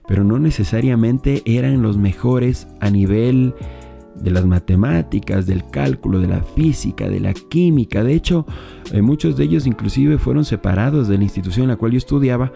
pero 0.08 0.24
no 0.24 0.40
necesariamente 0.40 1.42
eran 1.46 1.82
los 1.82 1.98
mejores 1.98 2.68
a 2.80 2.90
nivel 2.90 3.54
de 4.16 4.32
las 4.32 4.46
matemáticas, 4.46 5.46
del 5.46 5.64
cálculo, 5.70 6.20
de 6.20 6.28
la 6.28 6.44
física, 6.44 7.10
de 7.10 7.20
la 7.20 7.34
química. 7.34 8.04
De 8.04 8.14
hecho, 8.14 8.46
eh, 8.92 9.02
muchos 9.02 9.36
de 9.36 9.46
ellos 9.46 9.66
inclusive 9.66 10.18
fueron 10.18 10.46
separados 10.46 11.08
de 11.08 11.18
la 11.18 11.24
institución 11.24 11.64
en 11.64 11.70
la 11.70 11.76
cual 11.78 11.94
yo 11.94 11.98
estudiaba 11.98 12.52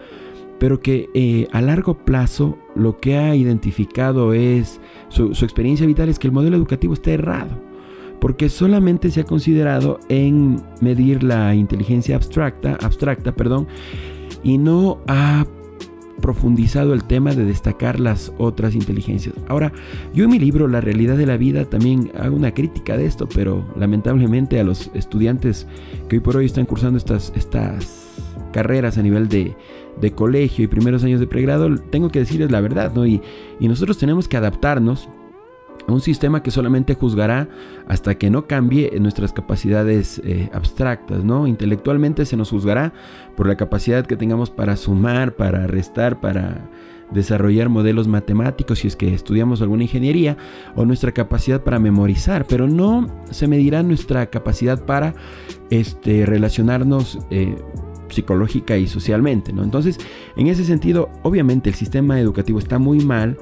pero 0.58 0.80
que 0.80 1.10
eh, 1.14 1.48
a 1.52 1.60
largo 1.60 1.94
plazo 1.94 2.58
lo 2.74 2.98
que 2.98 3.16
ha 3.16 3.34
identificado 3.34 4.32
es 4.32 4.80
su, 5.08 5.32
experiencia 5.32 5.86
vital 5.86 6.08
es 6.08 6.18
que 6.18 6.26
el 6.26 6.32
modelo 6.32 6.56
educativo 6.56 6.94
está 6.94 7.10
errado, 7.10 7.60
porque 8.20 8.48
solamente 8.48 9.10
se 9.10 9.20
ha 9.20 9.24
considerado 9.24 9.98
en 10.08 10.62
medir 10.80 11.22
la 11.22 11.54
inteligencia 11.54 12.16
abstracta, 12.16 12.78
abstracta, 12.82 13.34
perdón, 13.34 13.66
y 14.42 14.58
no 14.58 15.00
ha 15.06 15.46
profundizado 16.20 16.94
el 16.94 17.04
tema 17.04 17.34
de 17.34 17.44
destacar 17.44 18.00
las 18.00 18.32
otras 18.38 18.74
inteligencias. 18.74 19.34
Ahora, 19.48 19.70
yo 20.14 20.24
en 20.24 20.30
mi 20.30 20.38
libro 20.38 20.66
La 20.66 20.80
realidad 20.80 21.16
de 21.16 21.26
la 21.26 21.36
vida 21.36 21.66
también 21.66 22.10
hago 22.18 22.34
una 22.34 22.54
crítica 22.54 22.96
de 22.96 23.04
esto, 23.04 23.28
pero 23.28 23.66
lamentablemente 23.76 24.58
a 24.58 24.64
los 24.64 24.90
estudiantes 24.94 25.66
que 26.08 26.16
hoy 26.16 26.20
por 26.20 26.38
hoy 26.38 26.46
están 26.46 26.64
cursando 26.64 26.96
estas, 26.96 27.32
estas 27.36 28.16
carreras 28.52 28.96
a 28.96 29.02
nivel 29.02 29.28
de, 29.28 29.54
de 30.00 30.12
colegio 30.12 30.64
y 30.64 30.68
primeros 30.68 31.04
años 31.04 31.20
de 31.20 31.26
pregrado, 31.26 31.74
tengo 31.76 32.10
que 32.10 32.18
decirles 32.18 32.50
la 32.50 32.60
verdad, 32.60 32.92
¿no? 32.94 33.06
Y, 33.06 33.20
nosotros 33.60 33.98
tenemos 33.98 34.28
que 34.28 34.36
adaptarnos 34.36 35.08
a 35.88 35.92
un 35.92 36.00
sistema 36.00 36.42
que 36.42 36.50
solamente 36.50 36.94
juzgará 36.94 37.48
hasta 37.88 38.16
que 38.16 38.30
no 38.30 38.46
cambie 38.46 38.92
nuestras 39.00 39.32
capacidades 39.32 40.20
eh, 40.24 40.50
abstractas, 40.52 41.24
¿no? 41.24 41.46
Intelectualmente 41.46 42.24
se 42.26 42.36
nos 42.36 42.50
juzgará 42.50 42.92
por 43.36 43.46
la 43.46 43.56
capacidad 43.56 44.06
que 44.06 44.16
tengamos 44.16 44.50
para 44.50 44.76
sumar, 44.76 45.34
para 45.36 45.66
restar, 45.66 46.20
para 46.20 46.68
desarrollar 47.10 47.68
modelos 47.68 48.08
matemáticos 48.08 48.80
si 48.80 48.88
es 48.88 48.96
que 48.96 49.14
estudiamos 49.14 49.62
alguna 49.62 49.84
ingeniería 49.84 50.36
o 50.74 50.84
nuestra 50.84 51.12
capacidad 51.12 51.62
para 51.62 51.78
memorizar, 51.78 52.46
pero 52.46 52.66
no 52.66 53.06
se 53.30 53.46
medirá 53.46 53.82
nuestra 53.82 54.26
capacidad 54.26 54.84
para 54.84 55.14
este, 55.70 56.26
relacionarnos 56.26 57.18
eh, 57.30 57.56
psicológica 58.08 58.76
y 58.76 58.86
socialmente, 58.86 59.52
¿no? 59.52 59.62
Entonces, 59.62 59.98
en 60.36 60.46
ese 60.46 60.64
sentido, 60.64 61.10
obviamente 61.22 61.70
el 61.70 61.74
sistema 61.76 62.20
educativo 62.20 62.58
está 62.58 62.78
muy 62.78 63.00
mal, 63.00 63.36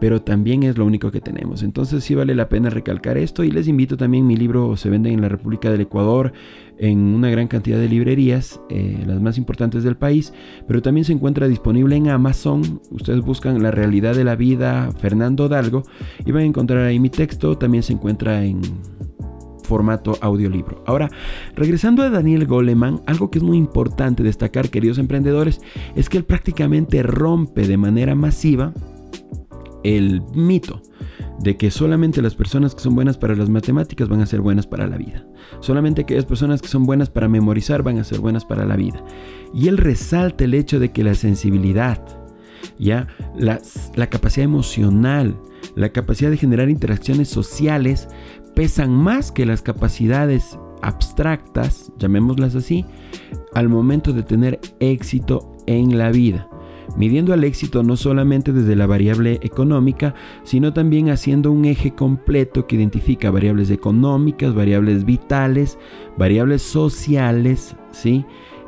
pero 0.00 0.22
también 0.22 0.62
es 0.62 0.78
lo 0.78 0.86
único 0.86 1.10
que 1.10 1.20
tenemos. 1.20 1.62
Entonces 1.62 2.02
sí 2.02 2.14
vale 2.14 2.34
la 2.34 2.48
pena 2.48 2.70
recalcar 2.70 3.18
esto 3.18 3.44
y 3.44 3.50
les 3.50 3.68
invito 3.68 3.96
también, 3.96 4.26
mi 4.26 4.36
libro 4.36 4.76
se 4.76 4.90
vende 4.90 5.10
en 5.12 5.20
la 5.20 5.28
República 5.28 5.70
del 5.70 5.82
Ecuador 5.82 6.32
en 6.78 6.98
una 6.98 7.28
gran 7.28 7.46
cantidad 7.46 7.78
de 7.78 7.88
librerías, 7.88 8.58
eh, 8.70 9.04
las 9.06 9.20
más 9.20 9.36
importantes 9.36 9.84
del 9.84 9.96
país, 9.96 10.32
pero 10.66 10.80
también 10.80 11.04
se 11.04 11.12
encuentra 11.12 11.46
disponible 11.46 11.94
en 11.94 12.08
Amazon. 12.08 12.80
Ustedes 12.90 13.20
buscan 13.20 13.62
La 13.62 13.70
realidad 13.70 14.14
de 14.14 14.24
la 14.24 14.34
vida, 14.34 14.90
Fernando 14.98 15.48
Dalgo, 15.48 15.82
y 16.24 16.32
van 16.32 16.42
a 16.42 16.46
encontrar 16.46 16.84
ahí 16.84 16.98
mi 16.98 17.10
texto, 17.10 17.58
también 17.58 17.82
se 17.82 17.92
encuentra 17.92 18.42
en 18.44 18.62
formato 19.70 20.18
audiolibro. 20.20 20.82
Ahora, 20.84 21.08
regresando 21.54 22.02
a 22.02 22.10
Daniel 22.10 22.44
Goleman, 22.44 23.02
algo 23.06 23.30
que 23.30 23.38
es 23.38 23.44
muy 23.44 23.56
importante 23.56 24.24
destacar, 24.24 24.68
queridos 24.68 24.98
emprendedores, 24.98 25.60
es 25.94 26.08
que 26.08 26.18
él 26.18 26.24
prácticamente 26.24 27.04
rompe 27.04 27.68
de 27.68 27.76
manera 27.76 28.16
masiva 28.16 28.74
el 29.84 30.22
mito 30.34 30.82
de 31.38 31.56
que 31.56 31.70
solamente 31.70 32.20
las 32.20 32.34
personas 32.34 32.74
que 32.74 32.82
son 32.82 32.96
buenas 32.96 33.16
para 33.16 33.36
las 33.36 33.48
matemáticas 33.48 34.08
van 34.08 34.20
a 34.20 34.26
ser 34.26 34.40
buenas 34.40 34.66
para 34.66 34.88
la 34.88 34.98
vida. 34.98 35.24
Solamente 35.60 36.02
aquellas 36.02 36.26
personas 36.26 36.60
que 36.60 36.68
son 36.68 36.84
buenas 36.84 37.08
para 37.08 37.28
memorizar 37.28 37.84
van 37.84 37.98
a 37.98 38.04
ser 38.04 38.18
buenas 38.18 38.44
para 38.44 38.66
la 38.66 38.76
vida. 38.76 39.02
Y 39.54 39.68
él 39.68 39.78
resalta 39.78 40.44
el 40.44 40.52
hecho 40.52 40.80
de 40.80 40.90
que 40.90 41.04
la 41.04 41.14
sensibilidad, 41.14 42.04
ya 42.78 43.06
la, 43.38 43.60
la 43.94 44.08
capacidad 44.08 44.44
emocional, 44.44 45.36
la 45.76 45.90
capacidad 45.90 46.30
de 46.30 46.36
generar 46.36 46.68
interacciones 46.68 47.28
sociales 47.28 48.08
pesan 48.60 48.92
más 48.92 49.32
que 49.32 49.46
las 49.46 49.62
capacidades 49.62 50.58
abstractas, 50.82 51.90
llamémoslas 51.96 52.54
así, 52.54 52.84
al 53.54 53.70
momento 53.70 54.12
de 54.12 54.22
tener 54.22 54.60
éxito 54.80 55.56
en 55.66 55.96
la 55.96 56.10
vida 56.10 56.46
midiendo 56.94 57.32
al 57.32 57.42
éxito 57.44 57.82
no 57.82 57.96
solamente 57.96 58.52
desde 58.52 58.76
la 58.76 58.86
variable 58.86 59.38
económica, 59.40 60.14
sino 60.42 60.74
también 60.74 61.08
haciendo 61.08 61.50
un 61.50 61.64
eje 61.64 61.92
completo 61.94 62.66
que 62.66 62.76
identifica 62.76 63.30
variables 63.30 63.70
económicas, 63.70 64.54
variables 64.54 65.06
vitales, 65.06 65.78
variables 66.18 66.60
sociales, 66.60 67.74
¿sí? 67.92 68.26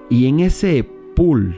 Y 0.08 0.24
en 0.24 0.40
ese 0.40 0.88
pool 1.14 1.54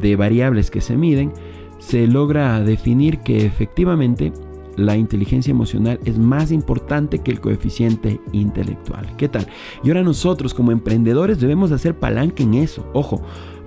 de 0.00 0.16
variables 0.16 0.72
que 0.72 0.80
se 0.80 0.96
miden, 0.96 1.32
se 1.78 2.08
logra 2.08 2.58
definir 2.62 3.18
que 3.18 3.46
efectivamente 3.46 4.32
la 4.76 4.96
inteligencia 4.96 5.50
emocional 5.50 5.98
es 6.04 6.18
más 6.18 6.52
importante 6.52 7.18
que 7.18 7.30
el 7.30 7.40
coeficiente 7.40 8.20
intelectual. 8.32 9.06
¿Qué 9.16 9.28
tal? 9.28 9.46
Y 9.82 9.88
ahora 9.88 10.02
nosotros 10.02 10.54
como 10.54 10.72
emprendedores 10.72 11.40
debemos 11.40 11.72
hacer 11.72 11.98
palanca 11.98 12.42
en 12.42 12.54
eso. 12.54 12.88
Ojo, 12.92 13.22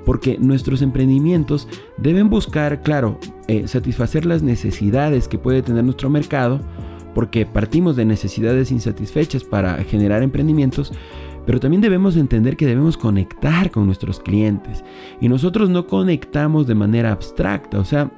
porque 0.06 0.38
nuestros 0.40 0.82
emprendimientos 0.82 1.68
deben 1.98 2.30
buscar, 2.30 2.82
claro, 2.82 3.20
eh, 3.48 3.68
satisfacer 3.68 4.26
las 4.26 4.44
necesidades 4.44 5.28
que 5.28 5.38
puede 5.38 5.62
tener 5.62 5.84
nuestro 5.84 6.10
mercado, 6.10 6.62
porque 7.14 7.46
partimos 7.46 7.96
de 7.96 8.06
necesidades 8.06 8.72
insatisfechas 8.72 9.44
para 9.44 9.76
generar 9.84 10.24
emprendimientos, 10.24 10.94
pero 11.46 11.60
también 11.60 11.82
debemos 11.82 12.16
entender 12.16 12.56
que 12.56 12.66
debemos 12.66 12.98
conectar 12.98 13.72
con 13.72 13.86
nuestros 13.86 14.20
clientes. 14.20 14.84
Y 15.20 15.30
nosotros 15.30 15.70
no 15.70 15.88
conectamos 15.88 16.68
de 16.68 16.76
manera 16.76 17.12
abstracta, 17.12 17.80
o 17.80 17.86
sea, 17.86 18.12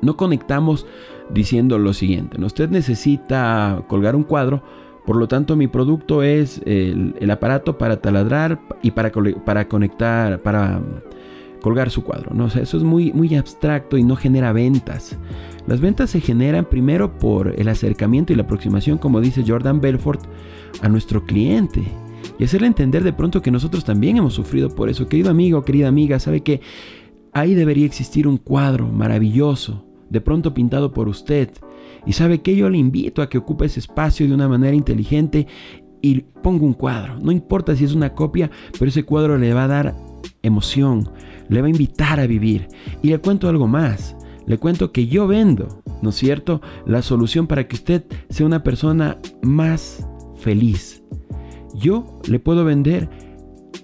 no 0.00 0.16
conectamos 0.16 0.86
diciendo 1.32 1.78
lo 1.78 1.92
siguiente, 1.92 2.42
usted 2.44 2.70
necesita 2.70 3.82
colgar 3.88 4.16
un 4.16 4.24
cuadro, 4.24 4.62
por 5.08 5.16
lo 5.16 5.26
tanto, 5.26 5.56
mi 5.56 5.68
producto 5.68 6.22
es 6.22 6.60
el, 6.66 7.30
aparato 7.30 7.78
para 7.78 7.98
taladrar 7.98 8.60
y 8.82 8.90
para, 8.90 9.10
para 9.44 9.66
conectar, 9.66 10.42
para 10.42 10.82
colgar 11.62 11.90
su 11.90 12.04
cuadro. 12.04 12.34
¿no? 12.34 12.46
eso 12.46 12.76
es 12.76 12.82
muy, 12.82 13.12
muy 13.12 13.34
abstracto 13.34 13.96
y 13.96 14.04
no 14.04 14.16
genera 14.16 14.52
ventas. 14.52 15.16
Las 15.66 15.80
ventas 15.80 16.10
se 16.10 16.20
generan 16.20 16.64
primero 16.64 17.18
por 17.18 17.54
el 17.58 17.68
acercamiento 17.68 18.32
y 18.32 18.36
la 18.36 18.42
aproximación, 18.42 18.98
como 18.98 19.20
dice 19.20 19.44
Jordan 19.46 19.80
Belfort, 19.80 20.20
a 20.82 20.88
nuestro 20.88 21.24
cliente. 21.24 21.84
Y 22.38 22.44
hacerle 22.44 22.66
entender 22.66 23.02
de 23.02 23.12
pronto 23.12 23.42
que 23.42 23.50
nosotros 23.50 23.84
también 23.84 24.18
hemos 24.18 24.34
sufrido 24.34 24.68
por 24.68 24.88
eso. 24.88 25.08
Querido 25.08 25.30
amigo, 25.30 25.64
querida 25.64 25.88
amiga, 25.88 26.18
sabe 26.18 26.42
que 26.42 26.60
ahí 27.32 27.54
debería 27.54 27.86
existir 27.86 28.28
un 28.28 28.36
cuadro 28.36 28.88
maravilloso, 28.88 29.84
de 30.10 30.20
pronto 30.20 30.54
pintado 30.54 30.92
por 30.92 31.08
usted, 31.08 31.50
y 32.06 32.12
sabe 32.12 32.40
que 32.40 32.56
yo 32.56 32.70
le 32.70 32.78
invito 32.78 33.22
a 33.22 33.28
que 33.28 33.38
ocupe 33.38 33.66
ese 33.66 33.80
espacio 33.80 34.26
de 34.26 34.34
una 34.34 34.48
manera 34.48 34.74
inteligente 34.74 35.46
y 36.00 36.20
ponga 36.42 36.64
un 36.64 36.74
cuadro. 36.74 37.18
No 37.20 37.32
importa 37.32 37.74
si 37.76 37.84
es 37.84 37.94
una 37.94 38.14
copia, 38.14 38.50
pero 38.78 38.88
ese 38.88 39.04
cuadro 39.04 39.36
le 39.36 39.52
va 39.52 39.64
a 39.64 39.68
dar 39.68 39.96
emoción, 40.42 41.10
le 41.48 41.60
va 41.60 41.66
a 41.66 41.70
invitar 41.70 42.20
a 42.20 42.26
vivir. 42.26 42.68
Y 43.02 43.08
le 43.08 43.18
cuento 43.18 43.48
algo 43.48 43.66
más. 43.66 44.16
Le 44.46 44.56
cuento 44.56 44.92
que 44.92 45.06
yo 45.06 45.26
vendo, 45.26 45.82
¿no 46.00 46.08
es 46.08 46.16
cierto? 46.16 46.62
La 46.86 47.02
solución 47.02 47.46
para 47.46 47.68
que 47.68 47.76
usted 47.76 48.04
sea 48.30 48.46
una 48.46 48.62
persona 48.62 49.18
más 49.42 50.08
feliz. 50.36 51.02
Yo 51.74 52.18
le 52.26 52.38
puedo 52.38 52.64
vender 52.64 53.10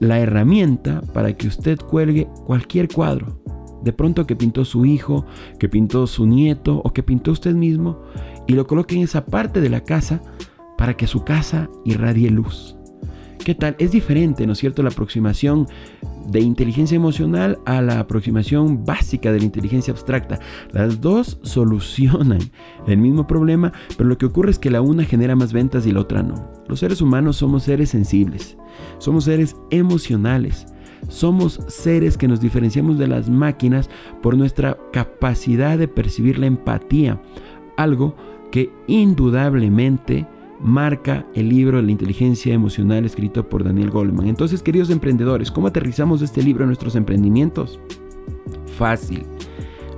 la 0.00 0.18
herramienta 0.18 1.02
para 1.12 1.34
que 1.37 1.48
usted 1.48 1.78
cuelgue 1.78 2.26
cualquier 2.46 2.88
cuadro 2.88 3.43
de 3.84 3.92
pronto 3.92 4.26
que 4.26 4.36
pintó 4.36 4.64
su 4.64 4.86
hijo, 4.86 5.26
que 5.58 5.68
pintó 5.68 6.06
su 6.06 6.26
nieto 6.26 6.80
o 6.84 6.92
que 6.92 7.02
pintó 7.02 7.32
usted 7.32 7.54
mismo 7.54 8.00
y 8.46 8.54
lo 8.54 8.66
coloque 8.66 8.96
en 8.96 9.02
esa 9.02 9.26
parte 9.26 9.60
de 9.60 9.70
la 9.70 9.82
casa 9.82 10.22
para 10.76 10.96
que 10.96 11.06
su 11.06 11.24
casa 11.24 11.68
irradie 11.84 12.30
luz. 12.30 12.76
¿Qué 13.44 13.54
tal? 13.54 13.76
Es 13.78 13.92
diferente, 13.92 14.46
¿no 14.46 14.54
es 14.54 14.58
cierto?, 14.58 14.82
la 14.82 14.88
aproximación 14.88 15.66
de 16.28 16.40
inteligencia 16.40 16.96
emocional 16.96 17.58
a 17.66 17.82
la 17.82 18.00
aproximación 18.00 18.86
básica 18.86 19.32
de 19.32 19.38
la 19.38 19.44
inteligencia 19.44 19.92
abstracta. 19.92 20.38
Las 20.72 21.02
dos 21.02 21.38
solucionan 21.42 22.38
el 22.86 22.96
mismo 22.96 23.26
problema, 23.26 23.74
pero 23.98 24.08
lo 24.08 24.16
que 24.16 24.24
ocurre 24.24 24.50
es 24.50 24.58
que 24.58 24.70
la 24.70 24.80
una 24.80 25.04
genera 25.04 25.36
más 25.36 25.52
ventas 25.52 25.86
y 25.86 25.92
la 25.92 26.00
otra 26.00 26.22
no. 26.22 26.50
Los 26.68 26.80
seres 26.80 27.02
humanos 27.02 27.36
somos 27.36 27.64
seres 27.64 27.90
sensibles, 27.90 28.56
somos 28.96 29.24
seres 29.24 29.56
emocionales. 29.70 30.66
Somos 31.08 31.60
seres 31.68 32.16
que 32.16 32.28
nos 32.28 32.40
diferenciamos 32.40 32.98
de 32.98 33.06
las 33.06 33.28
máquinas 33.28 33.90
por 34.22 34.36
nuestra 34.36 34.78
capacidad 34.92 35.78
de 35.78 35.88
percibir 35.88 36.38
la 36.38 36.46
empatía, 36.46 37.20
algo 37.76 38.16
que 38.50 38.70
indudablemente 38.86 40.26
marca 40.60 41.26
el 41.34 41.48
libro 41.48 41.78
de 41.78 41.82
la 41.84 41.92
inteligencia 41.92 42.54
emocional 42.54 43.04
escrito 43.04 43.48
por 43.48 43.64
Daniel 43.64 43.90
Goleman. 43.90 44.28
Entonces, 44.28 44.62
queridos 44.62 44.90
emprendedores, 44.90 45.50
¿cómo 45.50 45.66
aterrizamos 45.66 46.22
este 46.22 46.42
libro 46.42 46.64
en 46.64 46.68
nuestros 46.68 46.96
emprendimientos? 46.96 47.80
Fácil. 48.78 49.24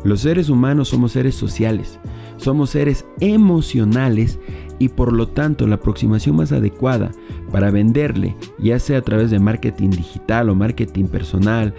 Los 0.05 0.21
seres 0.21 0.49
humanos 0.49 0.89
somos 0.89 1.13
seres 1.13 1.35
sociales, 1.35 1.99
somos 2.37 2.71
seres 2.71 3.05
emocionales 3.21 4.39
y 4.79 4.89
por 4.89 5.13
lo 5.13 5.29
tanto 5.29 5.67
la 5.67 5.77
aproximación 5.77 6.37
más 6.37 6.53
adecuada 6.53 7.11
para 7.51 7.71
venderle, 7.71 8.37
ya 8.59 8.79
sea 8.79 8.99
a 8.99 9.03
través 9.03 9.31
de 9.31 9.39
marketing 9.39 9.91
digital 9.91 10.51
o 10.51 10.55
marketing 10.55 11.07
personal, 11.07 11.75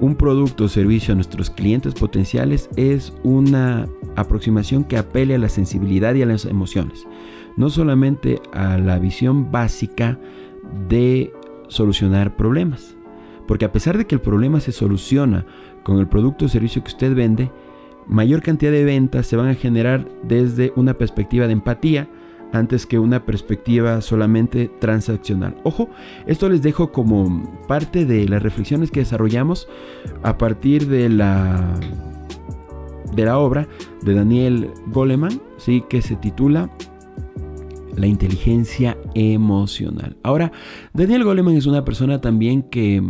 un 0.00 0.14
producto 0.14 0.64
o 0.64 0.68
servicio 0.68 1.12
a 1.12 1.14
nuestros 1.14 1.50
clientes 1.50 1.94
potenciales 1.94 2.70
es 2.76 3.12
una 3.22 3.86
aproximación 4.16 4.84
que 4.84 4.96
apele 4.96 5.34
a 5.34 5.38
la 5.38 5.48
sensibilidad 5.48 6.14
y 6.14 6.22
a 6.22 6.26
las 6.26 6.46
emociones, 6.46 7.06
no 7.56 7.68
solamente 7.68 8.40
a 8.52 8.78
la 8.78 8.98
visión 8.98 9.50
básica 9.50 10.18
de 10.88 11.32
solucionar 11.68 12.36
problemas. 12.36 12.96
Porque 13.46 13.64
a 13.64 13.72
pesar 13.72 13.98
de 13.98 14.06
que 14.06 14.14
el 14.14 14.20
problema 14.20 14.60
se 14.60 14.72
soluciona 14.72 15.44
con 15.82 15.98
el 15.98 16.08
producto 16.08 16.46
o 16.46 16.48
servicio 16.48 16.82
que 16.82 16.92
usted 16.92 17.14
vende, 17.14 17.50
mayor 18.06 18.42
cantidad 18.42 18.72
de 18.72 18.84
ventas 18.84 19.26
se 19.26 19.36
van 19.36 19.48
a 19.48 19.54
generar 19.54 20.08
desde 20.22 20.72
una 20.76 20.94
perspectiva 20.94 21.46
de 21.46 21.52
empatía, 21.52 22.08
antes 22.52 22.86
que 22.86 22.98
una 22.98 23.24
perspectiva 23.24 24.00
solamente 24.00 24.70
transaccional. 24.80 25.56
Ojo, 25.64 25.88
esto 26.26 26.48
les 26.48 26.62
dejo 26.62 26.92
como 26.92 27.60
parte 27.68 28.04
de 28.04 28.28
las 28.28 28.42
reflexiones 28.42 28.90
que 28.90 29.00
desarrollamos 29.00 29.68
a 30.22 30.36
partir 30.38 30.88
de 30.88 31.08
la 31.08 31.74
de 33.14 33.24
la 33.24 33.38
obra 33.38 33.68
de 34.02 34.14
Daniel 34.14 34.70
Goleman, 34.86 35.40
sí 35.56 35.82
que 35.88 36.00
se 36.00 36.16
titula 36.16 36.70
La 37.96 38.06
inteligencia 38.06 38.96
emocional. 39.14 40.16
Ahora, 40.22 40.52
Daniel 40.92 41.24
Goleman 41.24 41.56
es 41.56 41.66
una 41.66 41.84
persona 41.84 42.20
también 42.20 42.62
que 42.62 43.02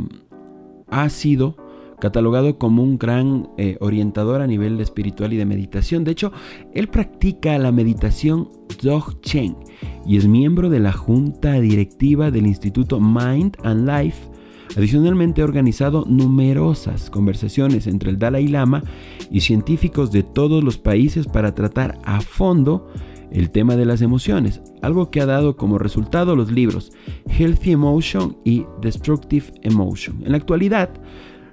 ha 0.88 1.08
sido 1.10 1.56
catalogado 2.00 2.58
como 2.58 2.82
un 2.82 2.98
gran 2.98 3.48
eh, 3.56 3.76
orientador 3.80 4.40
a 4.40 4.46
nivel 4.46 4.80
espiritual 4.80 5.32
y 5.32 5.36
de 5.36 5.44
meditación. 5.44 6.04
De 6.04 6.12
hecho, 6.12 6.32
él 6.74 6.88
practica 6.88 7.58
la 7.58 7.72
meditación 7.72 8.48
Dzogchen 8.80 9.56
y 10.06 10.16
es 10.16 10.26
miembro 10.26 10.70
de 10.70 10.80
la 10.80 10.92
junta 10.92 11.60
directiva 11.60 12.30
del 12.30 12.46
Instituto 12.46 13.00
Mind 13.00 13.56
and 13.62 13.88
Life. 13.88 14.30
Adicionalmente 14.76 15.42
ha 15.42 15.44
organizado 15.44 16.04
numerosas 16.08 17.10
conversaciones 17.10 17.86
entre 17.86 18.10
el 18.10 18.18
Dalai 18.18 18.46
Lama 18.46 18.82
y 19.30 19.40
científicos 19.40 20.12
de 20.12 20.22
todos 20.22 20.62
los 20.62 20.78
países 20.78 21.26
para 21.26 21.54
tratar 21.54 21.98
a 22.04 22.20
fondo 22.20 22.88
el 23.32 23.50
tema 23.50 23.76
de 23.76 23.84
las 23.84 24.02
emociones, 24.02 24.60
algo 24.82 25.10
que 25.10 25.20
ha 25.20 25.26
dado 25.26 25.56
como 25.56 25.78
resultado 25.78 26.36
los 26.36 26.50
libros 26.50 26.92
Healthy 27.28 27.72
Emotion 27.72 28.36
y 28.44 28.64
Destructive 28.80 29.46
Emotion. 29.62 30.22
En 30.24 30.32
la 30.32 30.38
actualidad, 30.38 30.90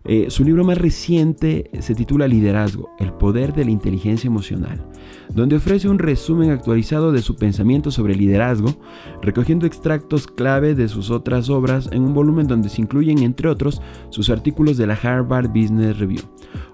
Eh, 0.09 0.27
su 0.29 0.45
libro 0.45 0.63
más 0.63 0.77
reciente 0.77 1.69
se 1.81 1.93
titula 1.93 2.29
Liderazgo, 2.29 2.89
el 2.97 3.11
poder 3.11 3.53
de 3.53 3.65
la 3.65 3.71
inteligencia 3.71 4.27
emocional, 4.27 4.85
donde 5.33 5.57
ofrece 5.57 5.89
un 5.89 5.99
resumen 5.99 6.49
actualizado 6.49 7.11
de 7.11 7.21
su 7.21 7.35
pensamiento 7.35 7.91
sobre 7.91 8.15
liderazgo, 8.15 8.73
recogiendo 9.21 9.65
extractos 9.65 10.25
clave 10.27 10.75
de 10.75 10.87
sus 10.87 11.11
otras 11.11 11.49
obras 11.49 11.89
en 11.91 12.03
un 12.03 12.13
volumen 12.13 12.47
donde 12.47 12.69
se 12.69 12.81
incluyen, 12.81 13.19
entre 13.19 13.49
otros, 13.49 13.81
sus 14.09 14.29
artículos 14.29 14.77
de 14.77 14.87
la 14.87 14.93
Harvard 14.93 15.49
Business 15.49 15.99
Review. 15.99 16.21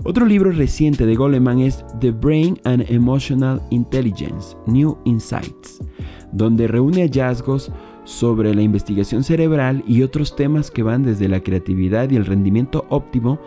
Otro 0.04 0.28
libro 0.28 0.52
reciente 0.52 1.08
de 1.08 1.16
Goleman 1.16 1.60
es 1.60 1.84
The 2.02 2.12
Brain 2.12 2.60
and 2.66 2.86
Emotional 2.88 3.60
Intelligence, 3.72 4.56
New 4.68 4.96
Insights, 5.06 5.80
donde 6.32 6.68
reúne 6.68 7.02
hallazgos 7.02 7.72
sobre 8.04 8.54
la 8.54 8.62
investigación 8.62 9.24
cerebral 9.24 9.84
y 9.88 10.04
otros 10.04 10.36
temas 10.36 10.72
que 10.72 10.84
van 10.84 11.04
desde 11.04 11.30
la 11.30 11.42
creatividad 11.42 12.10
y 12.10 12.16
el 12.16 12.26
rendimiento 12.26 12.86
óptimo 12.90 13.40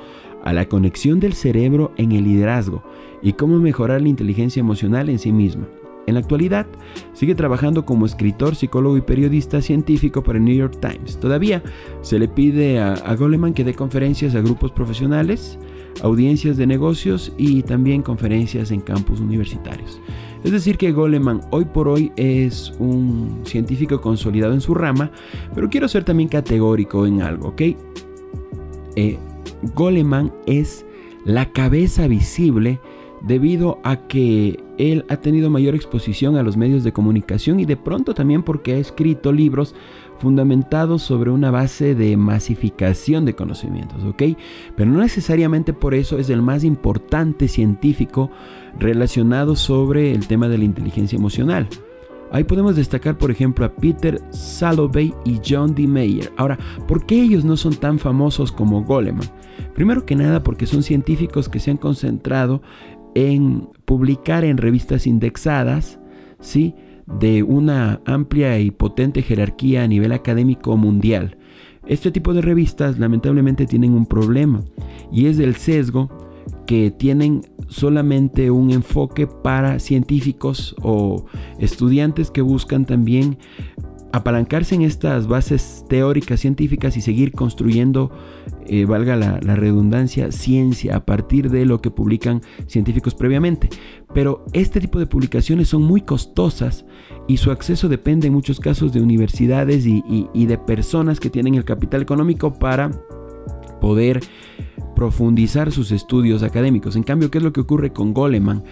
a 0.44 0.52
la 0.52 0.68
conexión 0.68 1.20
del 1.20 1.32
cerebro 1.32 1.92
en 1.96 2.12
el 2.12 2.24
liderazgo 2.24 2.82
y 3.22 3.32
cómo 3.32 3.58
mejorar 3.58 4.02
la 4.02 4.08
inteligencia 4.08 4.60
emocional 4.60 5.08
en 5.08 5.18
sí 5.18 5.32
misma. 5.32 5.66
En 6.06 6.14
la 6.14 6.20
actualidad, 6.20 6.66
sigue 7.14 7.34
trabajando 7.34 7.84
como 7.84 8.06
escritor, 8.06 8.54
psicólogo 8.54 8.96
y 8.96 9.00
periodista 9.00 9.60
científico 9.60 10.22
para 10.22 10.38
el 10.38 10.44
New 10.44 10.54
York 10.54 10.78
Times. 10.80 11.18
Todavía 11.18 11.64
se 12.00 12.20
le 12.20 12.28
pide 12.28 12.78
a, 12.78 13.14
Goleman 13.16 13.54
que 13.54 13.64
dé 13.64 13.74
conferencias 13.74 14.36
a 14.36 14.40
grupos 14.40 14.70
profesionales, 14.70 15.58
audiencias 16.02 16.56
de 16.56 16.68
negocios 16.68 17.32
y 17.36 17.62
también 17.62 18.02
conferencias 18.02 18.70
en 18.70 18.80
campus 18.80 19.18
universitarios. 19.18 20.00
Es 20.46 20.52
decir, 20.52 20.78
que 20.78 20.92
Goleman 20.92 21.40
hoy 21.50 21.64
por 21.64 21.88
hoy 21.88 22.12
es 22.14 22.72
un 22.78 23.40
científico 23.42 24.00
consolidado 24.00 24.54
en 24.54 24.60
su 24.60 24.74
rama, 24.74 25.10
pero 25.52 25.68
quiero 25.68 25.88
ser 25.88 26.04
también 26.04 26.28
categórico 26.28 27.04
en 27.04 27.20
algo, 27.20 27.48
¿ok? 27.48 27.62
Eh, 28.94 29.18
Goleman 29.74 30.32
es 30.46 30.86
la 31.24 31.50
cabeza 31.50 32.06
visible 32.06 32.78
debido 33.22 33.80
a 33.82 34.06
que 34.06 34.62
él 34.78 35.04
ha 35.08 35.16
tenido 35.16 35.50
mayor 35.50 35.74
exposición 35.74 36.36
a 36.36 36.44
los 36.44 36.56
medios 36.56 36.84
de 36.84 36.92
comunicación 36.92 37.58
y 37.58 37.64
de 37.64 37.76
pronto 37.76 38.14
también 38.14 38.44
porque 38.44 38.74
ha 38.74 38.78
escrito 38.78 39.32
libros 39.32 39.74
fundamentados 40.18 41.02
sobre 41.02 41.30
una 41.30 41.50
base 41.50 41.94
de 41.94 42.16
masificación 42.16 43.24
de 43.24 43.34
conocimientos, 43.34 44.04
¿ok? 44.04 44.22
Pero 44.76 44.90
no 44.90 45.00
necesariamente 45.00 45.72
por 45.72 45.94
eso 45.94 46.18
es 46.18 46.30
el 46.30 46.42
más 46.42 46.64
importante 46.64 47.48
científico 47.48 48.30
relacionado 48.78 49.56
sobre 49.56 50.12
el 50.12 50.26
tema 50.26 50.48
de 50.48 50.58
la 50.58 50.64
inteligencia 50.64 51.16
emocional. 51.16 51.68
Ahí 52.32 52.44
podemos 52.44 52.74
destacar, 52.74 53.16
por 53.16 53.30
ejemplo, 53.30 53.64
a 53.64 53.72
Peter 53.74 54.20
Salovey 54.30 55.14
y 55.24 55.40
John 55.46 55.74
D. 55.74 55.86
Mayer. 55.86 56.32
Ahora, 56.36 56.58
¿por 56.88 57.06
qué 57.06 57.22
ellos 57.22 57.44
no 57.44 57.56
son 57.56 57.74
tan 57.74 57.98
famosos 57.98 58.50
como 58.50 58.82
Goleman? 58.82 59.28
Primero 59.74 60.04
que 60.04 60.16
nada 60.16 60.42
porque 60.42 60.66
son 60.66 60.82
científicos 60.82 61.48
que 61.48 61.60
se 61.60 61.70
han 61.70 61.76
concentrado 61.76 62.62
en 63.14 63.68
publicar 63.84 64.44
en 64.44 64.56
revistas 64.56 65.06
indexadas, 65.06 66.00
¿sí? 66.40 66.74
De 67.06 67.42
una 67.42 68.00
amplia 68.04 68.58
y 68.58 68.70
potente 68.70 69.22
jerarquía 69.22 69.84
a 69.84 69.88
nivel 69.88 70.12
académico 70.12 70.76
mundial. 70.76 71.36
Este 71.86 72.10
tipo 72.10 72.34
de 72.34 72.42
revistas 72.42 72.98
lamentablemente 72.98 73.66
tienen 73.66 73.94
un 73.94 74.06
problema 74.06 74.62
y 75.12 75.26
es 75.26 75.38
el 75.38 75.54
sesgo 75.54 76.10
que 76.66 76.90
tienen 76.90 77.42
solamente 77.68 78.50
un 78.50 78.70
enfoque 78.70 79.26
para 79.26 79.78
científicos 79.78 80.74
o 80.82 81.26
estudiantes 81.58 82.30
que 82.30 82.42
buscan 82.42 82.84
también 82.84 83.38
apalancarse 84.12 84.74
en 84.74 84.82
estas 84.82 85.26
bases 85.26 85.84
teóricas 85.88 86.40
científicas 86.40 86.96
y 86.96 87.00
seguir 87.00 87.32
construyendo, 87.32 88.10
eh, 88.66 88.84
valga 88.84 89.16
la, 89.16 89.38
redundancia, 89.56 90.32
ciencia 90.32 90.96
a 90.96 91.04
partir 91.04 91.50
de 91.50 91.66
lo 91.66 91.80
que 91.80 91.90
publican 91.90 92.42
científicos 92.66 93.14
previamente. 93.14 93.68
Pero 94.14 94.44
este 94.52 94.80
tipo 94.80 94.98
de 94.98 95.06
publicaciones 95.06 95.68
son 95.68 95.82
muy 95.82 96.00
costosas 96.00 96.86
y 97.28 97.36
su 97.36 97.50
acceso 97.50 97.88
depende 97.88 98.28
en 98.28 98.32
muchos 98.32 98.60
casos 98.60 98.92
de 98.92 99.02
universidades 99.02 99.86
y, 99.86 100.02
y 100.32 100.46
de 100.46 100.58
personas 100.58 101.20
que 101.20 101.30
tienen 101.30 101.54
el 101.54 101.64
capital 101.64 102.02
económico 102.02 102.54
para 102.54 102.90
poder 103.80 104.20
profundizar 104.94 105.70
sus 105.70 105.92
estudios 105.92 106.42
académicos. 106.42 106.96
En 106.96 107.02
cambio, 107.02 107.30
¿qué 107.30 107.38
es 107.38 107.44
lo 107.44 107.52
que 107.52 107.60
ocurre 107.60 107.92
con 107.92 108.14
Goleman? 108.14 108.64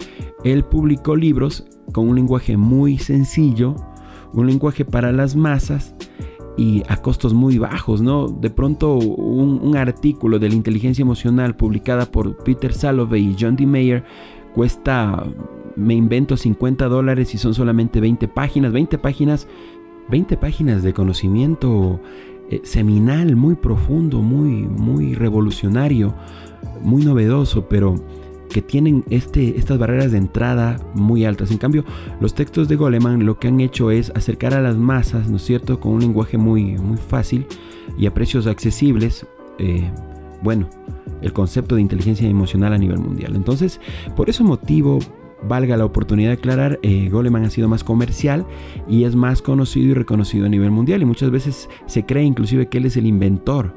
Él 0.43 0.65
publicó 0.65 1.15
libros 1.15 1.65
con 1.93 2.09
un 2.09 2.15
lenguaje 2.15 2.57
muy 2.57 2.97
sencillo, 2.97 3.75
un 4.35 4.47
lenguaje 4.47 4.85
para 4.85 5.11
las 5.11 5.35
masas 5.35 5.95
y 6.57 6.83
a 6.87 6.97
costos 6.97 7.33
muy 7.33 7.57
bajos, 7.57 8.01
¿no? 8.01 8.27
De 8.27 8.49
pronto 8.49 8.95
un, 8.95 9.75
artículo 9.75 10.39
de 10.39 10.49
la 10.49 10.55
inteligencia 10.55 11.01
emocional 11.01 11.55
publicada 11.55 12.05
por 12.05 12.37
Peter 12.37 12.73
Salovey 12.73 13.31
y 13.31 13.35
John 13.37 13.55
D. 13.55 13.65
Mayer 13.65 14.03
cuesta, 14.53 15.25
me 15.75 15.93
invento, 15.95 16.37
50 16.37 16.87
dólares 16.87 17.33
y 17.33 17.37
son 17.37 17.53
solamente 17.53 17.99
20 17.99 18.27
páginas, 18.29 18.71
20 18.71 18.97
páginas, 18.97 19.47
20 20.09 20.37
páginas 20.37 20.81
de 20.81 20.93
conocimiento 20.93 21.99
eh, 22.49 22.61
seminal, 22.63 23.35
muy 23.35 23.55
profundo, 23.55 24.21
muy, 24.21 24.49
muy 24.67 25.13
revolucionario, 25.13 26.13
muy 26.81 27.03
novedoso, 27.03 27.67
pero 27.67 27.95
que 28.55 28.61
tienen 28.61 29.03
este, 29.09 29.59
estas 29.59 29.77
barreras 29.77 30.13
de 30.13 30.17
entrada 30.17 30.79
muy 30.93 31.25
altas. 31.25 31.51
En 31.51 31.57
cambio, 31.57 31.83
los 32.21 32.35
textos 32.35 32.69
de 32.69 32.77
Goleman 32.77 33.25
lo 33.25 33.37
que 33.37 33.49
han 33.49 33.59
hecho 33.59 33.91
es 33.91 34.13
acercar 34.15 34.53
a 34.53 34.61
las 34.61 34.77
masas, 34.77 35.27
¿no 35.27 35.35
es 35.35 35.43
cierto?, 35.43 35.81
con 35.81 35.91
un 35.91 35.99
lenguaje 35.99 36.37
muy, 36.37 36.77
muy 36.77 36.95
fácil 36.95 37.47
y 37.97 38.05
a 38.05 38.13
precios 38.13 38.47
accesibles. 38.47 39.27
Eh, 39.59 39.91
bueno, 40.41 40.69
el 41.21 41.33
concepto 41.33 41.75
de 41.75 41.81
inteligencia 41.81 42.29
emocional 42.29 42.71
a 42.71 42.77
nivel 42.77 42.99
mundial. 42.99 43.35
Entonces, 43.35 43.81
por 44.15 44.29
ese 44.29 44.41
motivo, 44.41 44.99
valga 45.45 45.75
la 45.75 45.83
oportunidad 45.83 46.29
de 46.29 46.35
aclarar, 46.35 46.79
eh, 46.81 47.09
Goleman 47.09 47.43
ha 47.43 47.49
sido 47.49 47.67
más 47.67 47.83
comercial 47.83 48.45
y 48.87 49.03
es 49.03 49.17
más 49.17 49.41
conocido 49.41 49.87
y 49.87 49.93
reconocido 49.95 50.45
a 50.45 50.49
nivel 50.49 50.71
mundial 50.71 51.01
y 51.01 51.05
muchas 51.05 51.29
veces 51.29 51.69
se 51.87 52.05
cree 52.05 52.23
inclusive 52.23 52.69
que 52.69 52.77
él 52.77 52.85
es 52.85 52.95
el 52.95 53.05
inventor 53.05 53.75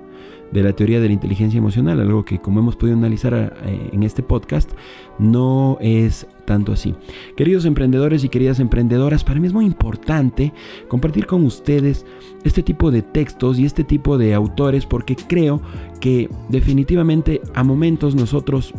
de 0.53 0.63
la 0.63 0.73
teoría 0.73 1.01
de 1.01 1.09
la 1.09 1.15
inteligencia 1.15 1.59
emocional, 1.59 2.01
algo 2.01 2.25
que 2.25 2.41
como 2.41 2.61
hemos 2.61 2.77
podido 2.77 2.97
analizar 2.97 3.57
eh, 3.65 3.91
en 3.93 4.03
este 4.03 4.23
podcast 4.23 4.71
no 5.19 5.79
es 5.81 6.27
tanto 6.45 6.73
así. 6.73 6.95
Queridos 7.37 7.65
emprendedores 7.65 8.25
y 8.25 8.29
queridas 8.29 8.61
emprendedoras, 8.61 9.25
para 9.25 9.41
mí 9.41 9.47
es 9.47 9.53
muy 9.53 9.67
importante 9.67 10.53
compartir 10.89 11.27
con 11.27 11.45
ustedes 11.45 12.07
este 12.45 12.63
tipo 12.63 12.91
de 12.91 13.03
textos 13.03 13.59
y 13.59 13.67
este 13.67 13.85
tipo 13.85 14.17
de 14.17 14.35
autores 14.35 14.87
porque 14.87 15.17
creo 15.17 15.61
que 16.01 16.31
definitivamente 16.49 17.41
a 17.55 17.65
momentos 17.65 18.15
nosotros 18.15 18.73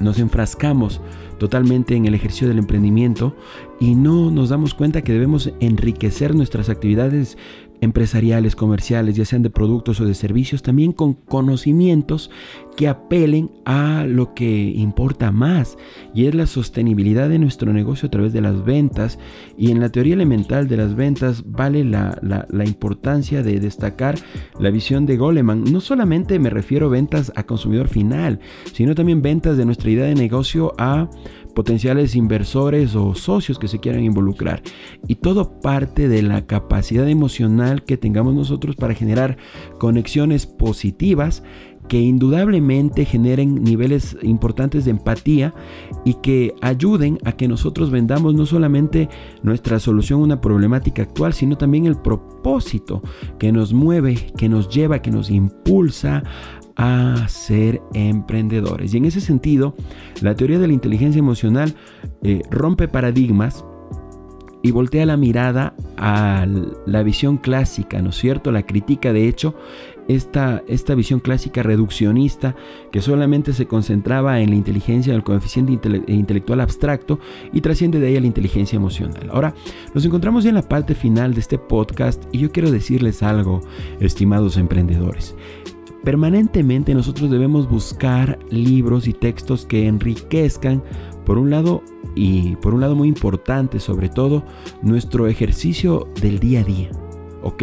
nos 0.00 0.18
enfrascamos 0.18 1.00
totalmente 1.38 1.94
en 1.94 2.06
el 2.06 2.14
ejercicio 2.14 2.48
del 2.48 2.58
emprendimiento 2.58 3.34
y 3.78 3.94
no 3.94 4.30
nos 4.30 4.48
damos 4.48 4.74
cuenta 4.74 5.02
que 5.02 5.12
debemos 5.12 5.52
enriquecer 5.60 6.34
nuestras 6.34 6.68
actividades 6.68 7.36
empresariales, 7.80 8.56
comerciales, 8.56 9.16
ya 9.16 9.24
sean 9.24 9.42
de 9.42 9.50
productos 9.50 10.00
o 10.00 10.04
de 10.04 10.14
servicios, 10.14 10.62
también 10.62 10.92
con 10.92 11.14
conocimientos 11.14 12.30
que 12.76 12.88
apelen 12.88 13.50
a 13.64 14.04
lo 14.06 14.34
que 14.34 14.72
importa 14.76 15.32
más 15.32 15.78
y 16.14 16.26
es 16.26 16.34
la 16.34 16.46
sostenibilidad 16.46 17.28
de 17.28 17.38
nuestro 17.38 17.72
negocio 17.72 18.08
a 18.08 18.10
través 18.10 18.32
de 18.32 18.42
las 18.42 18.64
ventas 18.64 19.18
y 19.56 19.70
en 19.70 19.80
la 19.80 19.88
teoría 19.88 20.14
elemental 20.14 20.68
de 20.68 20.76
las 20.76 20.94
ventas 20.94 21.42
vale 21.46 21.84
la, 21.84 22.18
la 22.22 22.64
importancia 22.64 23.42
de 23.42 23.60
destacar 23.60 24.16
la 24.60 24.70
visión 24.70 25.06
de 25.06 25.16
Goleman. 25.16 25.64
No 25.64 25.80
solamente 25.80 26.38
me 26.38 26.50
refiero 26.50 26.86
a 26.86 26.90
ventas 26.90 27.32
a 27.34 27.44
consumidor 27.44 27.88
final, 27.88 28.40
sino 28.72 28.94
también 28.94 29.22
ventas 29.22 29.56
de 29.56 29.64
nuestra 29.64 29.90
idea 29.90 30.04
de 30.04 30.14
negocio 30.14 30.74
a 30.78 31.08
potenciales 31.56 32.14
inversores 32.14 32.94
o 32.94 33.14
socios 33.14 33.58
que 33.58 33.66
se 33.66 33.80
quieran 33.80 34.04
involucrar. 34.04 34.62
Y 35.08 35.16
todo 35.16 35.58
parte 35.60 36.06
de 36.06 36.22
la 36.22 36.46
capacidad 36.46 37.08
emocional 37.08 37.65
que 37.74 37.96
tengamos 37.96 38.34
nosotros 38.34 38.76
para 38.76 38.94
generar 38.94 39.36
conexiones 39.78 40.46
positivas 40.46 41.42
que 41.88 42.00
indudablemente 42.00 43.04
generen 43.04 43.62
niveles 43.62 44.16
importantes 44.22 44.84
de 44.84 44.90
empatía 44.90 45.54
y 46.04 46.14
que 46.14 46.54
ayuden 46.60 47.18
a 47.24 47.32
que 47.32 47.48
nosotros 47.48 47.90
vendamos 47.90 48.34
no 48.34 48.46
solamente 48.46 49.08
nuestra 49.42 49.78
solución 49.78 50.20
a 50.20 50.24
una 50.24 50.40
problemática 50.40 51.02
actual, 51.02 51.32
sino 51.32 51.56
también 51.56 51.86
el 51.86 51.96
propósito 51.96 53.02
que 53.38 53.52
nos 53.52 53.72
mueve, 53.72 54.32
que 54.36 54.48
nos 54.48 54.68
lleva, 54.68 55.00
que 55.00 55.10
nos 55.10 55.30
impulsa 55.30 56.22
a 56.76 57.26
ser 57.28 57.80
emprendedores. 57.94 58.92
Y 58.92 58.98
en 58.98 59.06
ese 59.06 59.20
sentido, 59.20 59.74
la 60.20 60.34
teoría 60.34 60.58
de 60.58 60.66
la 60.66 60.74
inteligencia 60.74 61.18
emocional 61.18 61.74
eh, 62.22 62.42
rompe 62.50 62.88
paradigmas 62.88 63.64
y 64.66 64.72
voltea 64.72 65.06
la 65.06 65.16
mirada 65.16 65.74
a 65.96 66.44
la 66.86 67.02
visión 67.04 67.36
clásica, 67.36 68.02
¿no 68.02 68.10
es 68.10 68.16
cierto? 68.16 68.50
La 68.50 68.66
critica, 68.66 69.12
de 69.12 69.28
hecho, 69.28 69.54
esta, 70.08 70.64
esta 70.66 70.96
visión 70.96 71.20
clásica 71.20 71.62
reduccionista 71.62 72.56
que 72.90 73.00
solamente 73.00 73.52
se 73.52 73.66
concentraba 73.66 74.40
en 74.40 74.50
la 74.50 74.56
inteligencia 74.56 75.12
del 75.12 75.22
coeficiente 75.22 75.78
intelectual 76.08 76.60
abstracto 76.60 77.20
y 77.52 77.60
trasciende 77.60 78.00
de 78.00 78.08
ahí 78.08 78.16
a 78.16 78.20
la 78.20 78.26
inteligencia 78.26 78.74
emocional. 78.74 79.28
Ahora, 79.30 79.54
nos 79.94 80.04
encontramos 80.04 80.42
ya 80.42 80.48
en 80.48 80.56
la 80.56 80.68
parte 80.68 80.96
final 80.96 81.32
de 81.34 81.40
este 81.40 81.58
podcast 81.58 82.24
y 82.32 82.38
yo 82.38 82.50
quiero 82.50 82.72
decirles 82.72 83.22
algo, 83.22 83.60
estimados 84.00 84.56
emprendedores. 84.56 85.36
permanentemente 86.02 86.94
nosotros 86.94 87.30
debemos 87.30 87.68
buscar 87.68 88.38
libros 88.50 89.06
y 89.06 89.12
textos 89.12 89.64
que 89.64 89.86
enriquezcan, 89.86 90.82
por 91.26 91.36
un 91.36 91.50
lado, 91.50 91.82
y 92.14 92.56
por 92.56 92.72
un 92.72 92.80
lado 92.80 92.94
muy 92.94 93.08
importante 93.08 93.80
sobre 93.80 94.08
todo, 94.08 94.44
nuestro 94.80 95.26
ejercicio 95.26 96.08
del 96.22 96.38
día 96.38 96.60
a 96.60 96.64
día. 96.64 97.05
¿Ok? 97.46 97.62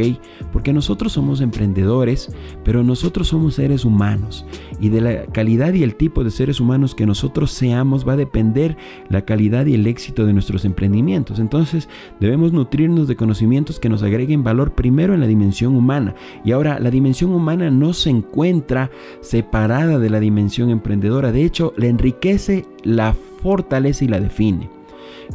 Porque 0.52 0.74
nosotros 0.74 1.14
somos 1.14 1.42
emprendedores, 1.42 2.34
pero 2.64 2.84
nosotros 2.84 3.28
somos 3.28 3.56
seres 3.56 3.86
humanos 3.86 4.46
y 4.80 4.90
de 4.90 5.02
la 5.02 5.26
calidad 5.26 5.74
y 5.74 5.84
el 5.84 5.96
tipo 5.96 6.24
de 6.24 6.32
seres 6.32 6.60
humanos 6.60 6.96
que 6.96 7.06
nosotros 7.06 7.52
seamos 7.52 8.08
va 8.08 8.14
a 8.14 8.18
depender 8.18 8.78
la 9.10 9.26
calidad 9.26 9.66
y 9.66 9.74
el 9.74 9.86
éxito 9.88 10.26
de 10.26 10.34
nuestros 10.34 10.66
emprendimientos. 10.66 11.40
Entonces 11.40 11.90
debemos 12.20 12.54
nutrirnos 12.54 13.08
de 13.08 13.16
conocimientos 13.16 13.80
que 13.80 13.90
nos 13.90 14.04
agreguen 14.04 14.44
valor 14.44 14.74
primero 14.74 15.14
en 15.14 15.20
la 15.20 15.28
dimensión 15.28 15.76
humana. 15.76 16.16
Y 16.46 16.52
ahora 16.52 16.80
la 16.80 16.90
dimensión 16.90 17.34
humana 17.34 17.70
no 17.70 17.94
se 17.94 18.10
encuentra 18.10 18.90
separada 19.22 20.00
de 20.00 20.10
la 20.10 20.20
dimensión 20.20 20.70
emprendedora, 20.70 21.32
de 21.32 21.44
hecho 21.44 21.74
la 21.78 21.88
enriquece, 21.88 22.66
la 22.84 23.16
fortalece 23.42 24.06
y 24.06 24.08
la 24.08 24.20
define. 24.20 24.83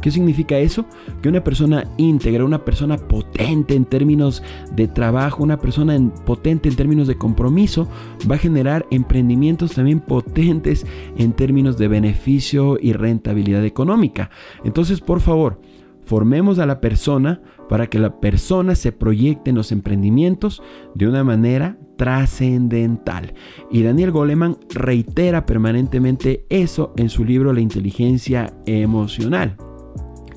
¿Qué 0.01 0.11
significa 0.11 0.57
eso? 0.57 0.85
Que 1.21 1.29
una 1.29 1.43
persona 1.43 1.85
íntegra, 1.97 2.45
una 2.45 2.63
persona 2.63 2.97
potente 2.97 3.75
en 3.75 3.85
términos 3.85 4.43
de 4.75 4.87
trabajo, 4.87 5.43
una 5.43 5.59
persona 5.59 5.97
potente 6.25 6.69
en 6.69 6.75
términos 6.75 7.07
de 7.07 7.17
compromiso, 7.17 7.87
va 8.29 8.35
a 8.35 8.39
generar 8.39 8.85
emprendimientos 8.91 9.73
también 9.73 9.99
potentes 9.99 10.85
en 11.17 11.33
términos 11.33 11.77
de 11.77 11.87
beneficio 11.87 12.77
y 12.81 12.93
rentabilidad 12.93 13.65
económica. 13.65 14.29
Entonces, 14.63 15.01
por 15.01 15.21
favor, 15.21 15.61
formemos 16.05 16.59
a 16.59 16.65
la 16.65 16.81
persona 16.81 17.41
para 17.69 17.87
que 17.87 17.99
la 17.99 18.19
persona 18.19 18.73
se 18.73 18.91
proyecte 18.91 19.51
en 19.51 19.55
los 19.55 19.71
emprendimientos 19.71 20.61
de 20.95 21.07
una 21.07 21.23
manera 21.23 21.77
trascendental. 21.97 23.33
Y 23.69 23.83
Daniel 23.83 24.11
Goleman 24.11 24.57
reitera 24.73 25.45
permanentemente 25.45 26.45
eso 26.49 26.93
en 26.97 27.09
su 27.09 27.23
libro 27.23 27.53
La 27.53 27.61
inteligencia 27.61 28.53
emocional. 28.65 29.55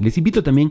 Les 0.03 0.19
invito 0.19 0.43
también 0.43 0.71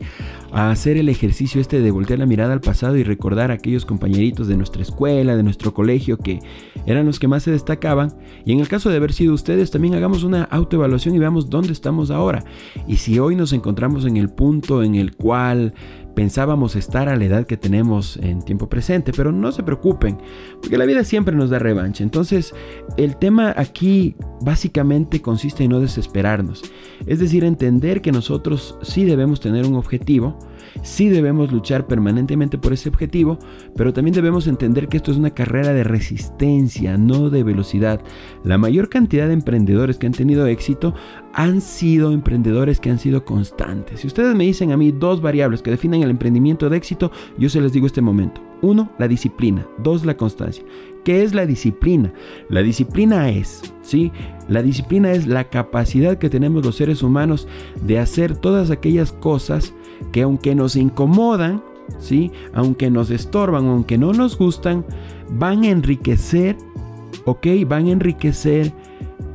a 0.52 0.70
hacer 0.70 0.96
el 0.96 1.08
ejercicio 1.08 1.60
este 1.60 1.80
de 1.80 1.90
voltear 1.90 2.18
la 2.18 2.26
mirada 2.26 2.52
al 2.52 2.60
pasado 2.60 2.96
y 2.96 3.02
recordar 3.02 3.50
a 3.50 3.54
aquellos 3.54 3.86
compañeritos 3.86 4.46
de 4.46 4.56
nuestra 4.56 4.82
escuela, 4.82 5.36
de 5.36 5.42
nuestro 5.42 5.72
colegio, 5.72 6.18
que 6.18 6.40
eran 6.86 7.06
los 7.06 7.18
que 7.18 7.28
más 7.28 7.42
se 7.42 7.50
destacaban. 7.50 8.12
Y 8.44 8.52
en 8.52 8.60
el 8.60 8.68
caso 8.68 8.90
de 8.90 8.96
haber 8.96 9.12
sido 9.12 9.32
ustedes, 9.32 9.70
también 9.70 9.94
hagamos 9.94 10.22
una 10.22 10.44
autoevaluación 10.44 11.14
y 11.14 11.18
veamos 11.18 11.48
dónde 11.48 11.72
estamos 11.72 12.10
ahora. 12.10 12.44
Y 12.86 12.96
si 12.96 13.18
hoy 13.18 13.34
nos 13.34 13.52
encontramos 13.52 14.04
en 14.04 14.18
el 14.18 14.28
punto 14.28 14.82
en 14.82 14.94
el 14.94 15.16
cual 15.16 15.72
pensábamos 16.14 16.76
estar 16.76 17.08
a 17.08 17.16
la 17.16 17.24
edad 17.24 17.46
que 17.46 17.56
tenemos 17.56 18.16
en 18.18 18.42
tiempo 18.42 18.68
presente, 18.68 19.12
pero 19.16 19.32
no 19.32 19.52
se 19.52 19.62
preocupen, 19.62 20.18
porque 20.60 20.78
la 20.78 20.84
vida 20.84 21.04
siempre 21.04 21.34
nos 21.34 21.50
da 21.50 21.58
revancha. 21.58 22.02
Entonces, 22.02 22.54
el 22.96 23.16
tema 23.16 23.54
aquí 23.56 24.14
básicamente 24.40 25.20
consiste 25.20 25.64
en 25.64 25.70
no 25.70 25.80
desesperarnos, 25.80 26.62
es 27.06 27.18
decir, 27.18 27.44
entender 27.44 28.02
que 28.02 28.12
nosotros 28.12 28.78
sí 28.82 29.04
debemos 29.04 29.40
tener 29.40 29.66
un 29.66 29.74
objetivo, 29.74 30.38
Sí 30.82 31.08
debemos 31.08 31.52
luchar 31.52 31.86
permanentemente 31.86 32.58
por 32.58 32.72
ese 32.72 32.88
objetivo, 32.88 33.38
pero 33.76 33.92
también 33.92 34.14
debemos 34.14 34.46
entender 34.46 34.88
que 34.88 34.96
esto 34.96 35.10
es 35.10 35.18
una 35.18 35.30
carrera 35.30 35.72
de 35.72 35.84
resistencia, 35.84 36.96
no 36.96 37.30
de 37.30 37.42
velocidad. 37.42 38.00
La 38.44 38.58
mayor 38.58 38.88
cantidad 38.88 39.28
de 39.28 39.34
emprendedores 39.34 39.98
que 39.98 40.06
han 40.06 40.12
tenido 40.12 40.46
éxito 40.46 40.94
han 41.34 41.60
sido 41.60 42.12
emprendedores 42.12 42.80
que 42.80 42.90
han 42.90 42.98
sido 42.98 43.24
constantes. 43.24 44.00
Si 44.00 44.06
ustedes 44.06 44.34
me 44.34 44.44
dicen 44.44 44.72
a 44.72 44.76
mí 44.76 44.92
dos 44.92 45.20
variables 45.20 45.62
que 45.62 45.70
definen 45.70 46.02
el 46.02 46.10
emprendimiento 46.10 46.68
de 46.68 46.76
éxito, 46.76 47.12
yo 47.38 47.48
se 47.48 47.60
les 47.60 47.72
digo 47.72 47.86
este 47.86 48.00
momento. 48.00 48.40
Uno, 48.62 48.92
la 48.98 49.08
disciplina. 49.08 49.66
Dos, 49.78 50.04
la 50.04 50.16
constancia. 50.16 50.64
¿Qué 51.04 51.24
es 51.24 51.34
la 51.34 51.46
disciplina? 51.46 52.12
La 52.48 52.62
disciplina 52.62 53.28
es, 53.28 53.74
¿sí? 53.82 54.12
La 54.48 54.62
disciplina 54.62 55.10
es 55.10 55.26
la 55.26 55.50
capacidad 55.50 56.16
que 56.16 56.30
tenemos 56.30 56.64
los 56.64 56.76
seres 56.76 57.02
humanos 57.02 57.48
de 57.84 57.98
hacer 57.98 58.36
todas 58.36 58.70
aquellas 58.70 59.10
cosas 59.10 59.74
que 60.10 60.22
aunque 60.22 60.54
nos 60.54 60.76
incomodan, 60.76 61.62
¿sí? 61.98 62.30
aunque 62.54 62.90
nos 62.90 63.10
estorban, 63.10 63.66
aunque 63.66 63.98
no 63.98 64.12
nos 64.12 64.36
gustan, 64.38 64.84
van 65.30 65.64
a 65.64 65.68
enriquecer, 65.68 66.56
¿ok? 67.24 67.46
Van 67.66 67.86
a 67.86 67.90
enriquecer 67.90 68.72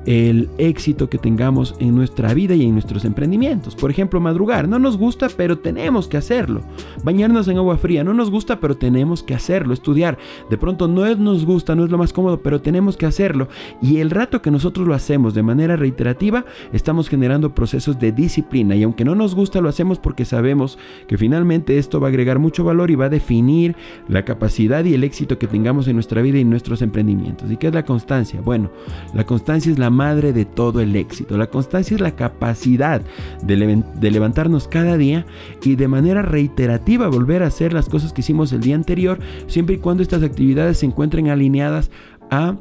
el 0.08 0.50
éxito 0.58 1.10
que 1.10 1.18
tengamos 1.18 1.76
en 1.80 1.94
nuestra 1.94 2.34
vida 2.34 2.56
y 2.56 2.64
en 2.64 2.72
nuestros 2.72 3.04
emprendimientos. 3.04 3.76
Por 3.76 3.92
ejemplo, 3.92 4.22
madrugar, 4.22 4.68
no 4.68 4.80
nos 4.80 4.98
gusta, 4.98 5.28
pero 5.36 5.60
tenemos 5.60 6.08
que 6.08 6.16
hacerlo. 6.16 6.62
Bañarnos 7.04 7.50
en 7.50 7.58
agua 7.58 7.78
fría, 7.78 8.06
no 8.06 8.14
nos 8.14 8.32
gusta, 8.32 8.62
pero 8.62 8.78
tenemos 8.78 9.22
que 9.22 9.36
hacerlo. 9.36 9.74
Estudiar, 9.74 10.18
de 10.50 10.58
pronto 10.58 10.88
no 10.88 11.14
nos 11.16 11.46
gusta, 11.46 11.76
no 11.76 11.84
es 11.84 11.92
lo 11.92 11.98
más 11.98 12.14
cómodo, 12.14 12.42
pero 12.42 12.62
tenemos 12.62 12.96
que 12.96 13.06
hacerlo. 13.06 13.50
Y 13.82 13.98
el 13.98 14.10
rato 14.10 14.42
que 14.42 14.50
nosotros 14.50 14.88
lo 14.88 14.94
hacemos 14.94 15.34
de 15.34 15.44
manera 15.44 15.76
reiterativa, 15.76 16.46
estamos 16.72 17.10
generando 17.10 17.54
procesos 17.54 18.00
de 18.00 18.14
disciplina. 18.14 18.78
Y 18.78 18.84
aunque 18.84 19.04
no 19.04 19.14
nos 19.14 19.36
gusta, 19.36 19.60
lo 19.60 19.68
hacemos 19.68 20.00
porque 20.00 20.24
sabemos 20.24 20.80
que 21.08 21.18
finalmente 21.18 21.78
esto 21.78 22.00
va 22.00 22.08
a 22.08 22.12
agregar 22.12 22.40
mucho 22.40 22.64
valor 22.64 22.92
y 22.92 22.96
va 22.96 23.06
a 23.06 23.10
definir 23.10 23.76
la 24.08 24.24
capacidad 24.24 24.86
y 24.86 24.94
el 24.94 25.04
éxito 25.04 25.38
que 25.38 25.48
tengamos 25.48 25.90
en 25.90 25.96
nuestra 25.96 26.22
vida 26.22 26.38
y 26.38 26.42
en 26.42 26.50
nuestros 26.50 26.82
emprendimientos. 26.82 27.52
¿Y 27.52 27.58
qué 27.58 27.68
es 27.68 27.74
la 27.74 27.84
constancia? 27.84 28.40
Bueno, 28.40 28.72
la 29.14 29.26
constancia 29.26 29.70
es 29.70 29.78
la 29.78 29.97
madre 29.98 30.32
de 30.32 30.46
todo 30.46 30.80
el 30.80 30.96
éxito. 30.96 31.38
La 31.38 31.48
constancia 31.48 31.96
es 31.96 32.02
la 32.02 32.16
capacidad 32.16 33.02
de, 33.44 33.84
levantarnos 34.12 34.68
cada 34.68 34.96
día 34.96 35.26
y 35.64 35.76
de 35.76 35.88
manera 35.88 36.22
reiterativa 36.22 37.08
volver 37.08 37.44
a 37.44 37.48
hacer 37.48 37.74
las 37.74 37.90
cosas 37.90 38.14
que 38.14 38.22
hicimos 38.22 38.54
el 38.54 38.62
día 38.62 38.76
anterior, 38.76 39.20
siempre 39.48 39.76
y 39.76 39.80
cuando 39.80 40.04
estas 40.04 40.24
actividades 40.24 40.78
se 40.78 40.86
encuentren 40.86 41.30
alineadas 41.30 41.92
a 42.30 42.58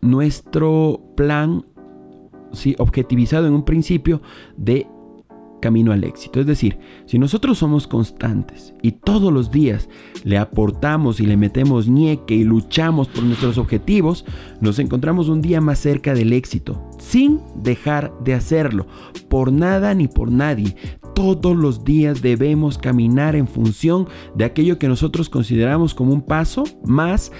nuestro 0.00 1.00
plan 1.16 1.64
sí, 2.52 2.74
objetivizado 2.78 3.46
en 3.46 3.54
un 3.54 3.64
principio 3.64 4.20
de 4.56 4.86
camino 5.60 5.92
al 5.92 6.04
éxito. 6.04 6.40
Es 6.40 6.46
decir, 6.46 6.78
si 7.06 7.18
nosotros 7.18 7.58
somos 7.58 7.86
constantes 7.86 8.74
y 8.82 8.92
todos 8.92 9.32
los 9.32 9.50
días 9.50 9.88
le 10.24 10.38
aportamos 10.38 11.20
y 11.20 11.26
le 11.26 11.36
metemos 11.36 11.88
ñeque 11.88 12.34
y 12.34 12.44
luchamos 12.44 13.08
por 13.08 13.22
nuestros 13.22 13.58
objetivos, 13.58 14.24
nos 14.60 14.78
encontramos 14.78 15.28
un 15.28 15.40
día 15.40 15.60
más 15.60 15.78
cerca 15.78 16.14
del 16.14 16.32
éxito, 16.32 16.90
sin 16.98 17.40
dejar 17.62 18.12
de 18.24 18.34
hacerlo, 18.34 18.86
por 19.28 19.52
nada 19.52 19.94
ni 19.94 20.08
por 20.08 20.32
nadie. 20.32 20.74
Todos 21.14 21.56
los 21.56 21.84
días 21.84 22.22
debemos 22.22 22.78
caminar 22.78 23.36
en 23.36 23.46
función 23.46 24.08
de 24.34 24.44
aquello 24.44 24.78
que 24.78 24.88
nosotros 24.88 25.28
consideramos 25.28 25.94
como 25.94 26.12
un 26.12 26.22
paso 26.22 26.64
más 26.84 27.30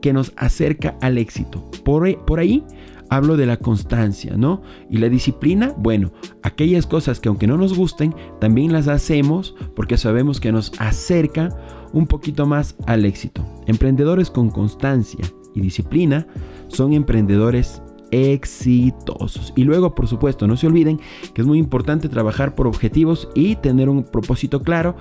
que 0.00 0.12
nos 0.12 0.32
acerca 0.36 0.96
al 1.00 1.18
éxito. 1.18 1.70
Por, 1.84 2.24
por 2.24 2.38
ahí 2.38 2.64
hablo 3.10 3.36
de 3.36 3.46
la 3.46 3.56
constancia, 3.56 4.36
¿no? 4.36 4.62
Y 4.90 4.98
la 4.98 5.08
disciplina, 5.08 5.74
bueno, 5.76 6.12
aquellas 6.42 6.86
cosas 6.86 7.20
que 7.20 7.28
aunque 7.28 7.46
no 7.46 7.56
nos 7.56 7.76
gusten, 7.76 8.14
también 8.40 8.72
las 8.72 8.88
hacemos 8.88 9.54
porque 9.74 9.96
sabemos 9.96 10.40
que 10.40 10.52
nos 10.52 10.72
acerca 10.78 11.50
un 11.92 12.06
poquito 12.06 12.46
más 12.46 12.76
al 12.86 13.04
éxito. 13.04 13.44
Emprendedores 13.66 14.30
con 14.30 14.50
constancia 14.50 15.24
y 15.54 15.60
disciplina 15.60 16.26
son 16.68 16.92
emprendedores 16.92 17.82
exitosos. 18.10 19.52
Y 19.56 19.64
luego, 19.64 19.94
por 19.94 20.08
supuesto, 20.08 20.46
no 20.46 20.56
se 20.56 20.66
olviden 20.66 21.00
que 21.34 21.42
es 21.42 21.46
muy 21.46 21.58
importante 21.58 22.08
trabajar 22.08 22.54
por 22.54 22.66
objetivos 22.66 23.28
y 23.34 23.56
tener 23.56 23.88
un 23.88 24.04
propósito 24.04 24.62
claro 24.62 24.96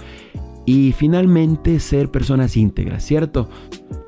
y 0.68 0.92
finalmente 0.92 1.80
ser 1.80 2.12
personas 2.12 2.58
íntegras, 2.58 3.02
¿cierto? 3.02 3.50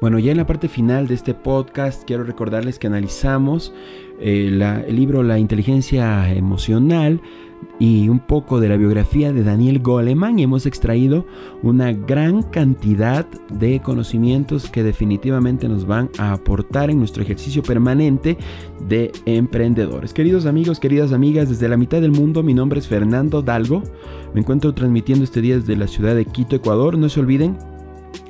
Bueno, 0.02 0.20
ya 0.20 0.32
en 0.32 0.38
la 0.38 0.46
parte 0.46 0.68
final 0.68 1.08
de 1.08 1.16
este 1.16 1.34
podcast 1.34 2.04
quiero 2.04 2.26
recordarles 2.26 2.78
que 2.78 2.88
analizamos 2.88 3.74
eh, 4.20 4.50
el 4.86 4.96
libro 4.96 5.24
La 5.24 5.40
inteligencia 5.40 6.32
emocional 6.34 7.22
y 7.80 8.10
un 8.10 8.20
poco 8.20 8.60
de 8.60 8.70
la 8.70 8.78
biografía 8.78 9.32
de 9.32 9.44
Daniel 9.44 9.80
Goleman 9.80 10.38
y 10.38 10.44
hemos 10.44 10.66
extraído 10.66 11.26
una 11.64 11.94
gran 11.94 12.44
cantidad 12.44 13.26
de 13.50 13.82
conocimientos 13.82 14.70
que 14.70 14.84
definitivamente 14.84 15.70
nos 15.70 15.88
van 15.88 16.10
a 16.18 16.34
aportar 16.34 16.90
en 16.90 17.00
nuestro 17.00 17.24
ejercicio 17.24 17.64
permanente 17.64 18.38
de 18.88 19.12
emprendedores. 19.26 20.14
Queridos 20.14 20.46
amigos, 20.46 20.80
queridas 20.80 21.14
amigas, 21.14 21.50
desde 21.50 21.70
la 21.70 21.78
mitad 21.78 22.02
del 22.02 22.12
mundo, 22.12 22.44
mi 22.44 22.54
nombre 22.54 22.80
es 22.80 22.88
Fernando 22.88 23.42
Dalgo. 23.42 23.82
Me 24.34 24.42
encuentro 24.42 24.74
transmitiendo 24.74 25.24
este 25.24 25.42
día 25.42 25.58
desde 25.58 25.78
la 25.78 25.88
ciudad 25.88 26.16
de 26.16 26.26
Quito, 26.26 26.56
Ecuador. 26.56 26.98
No 26.98 27.10
se 27.10 27.20
olviden 27.20 27.58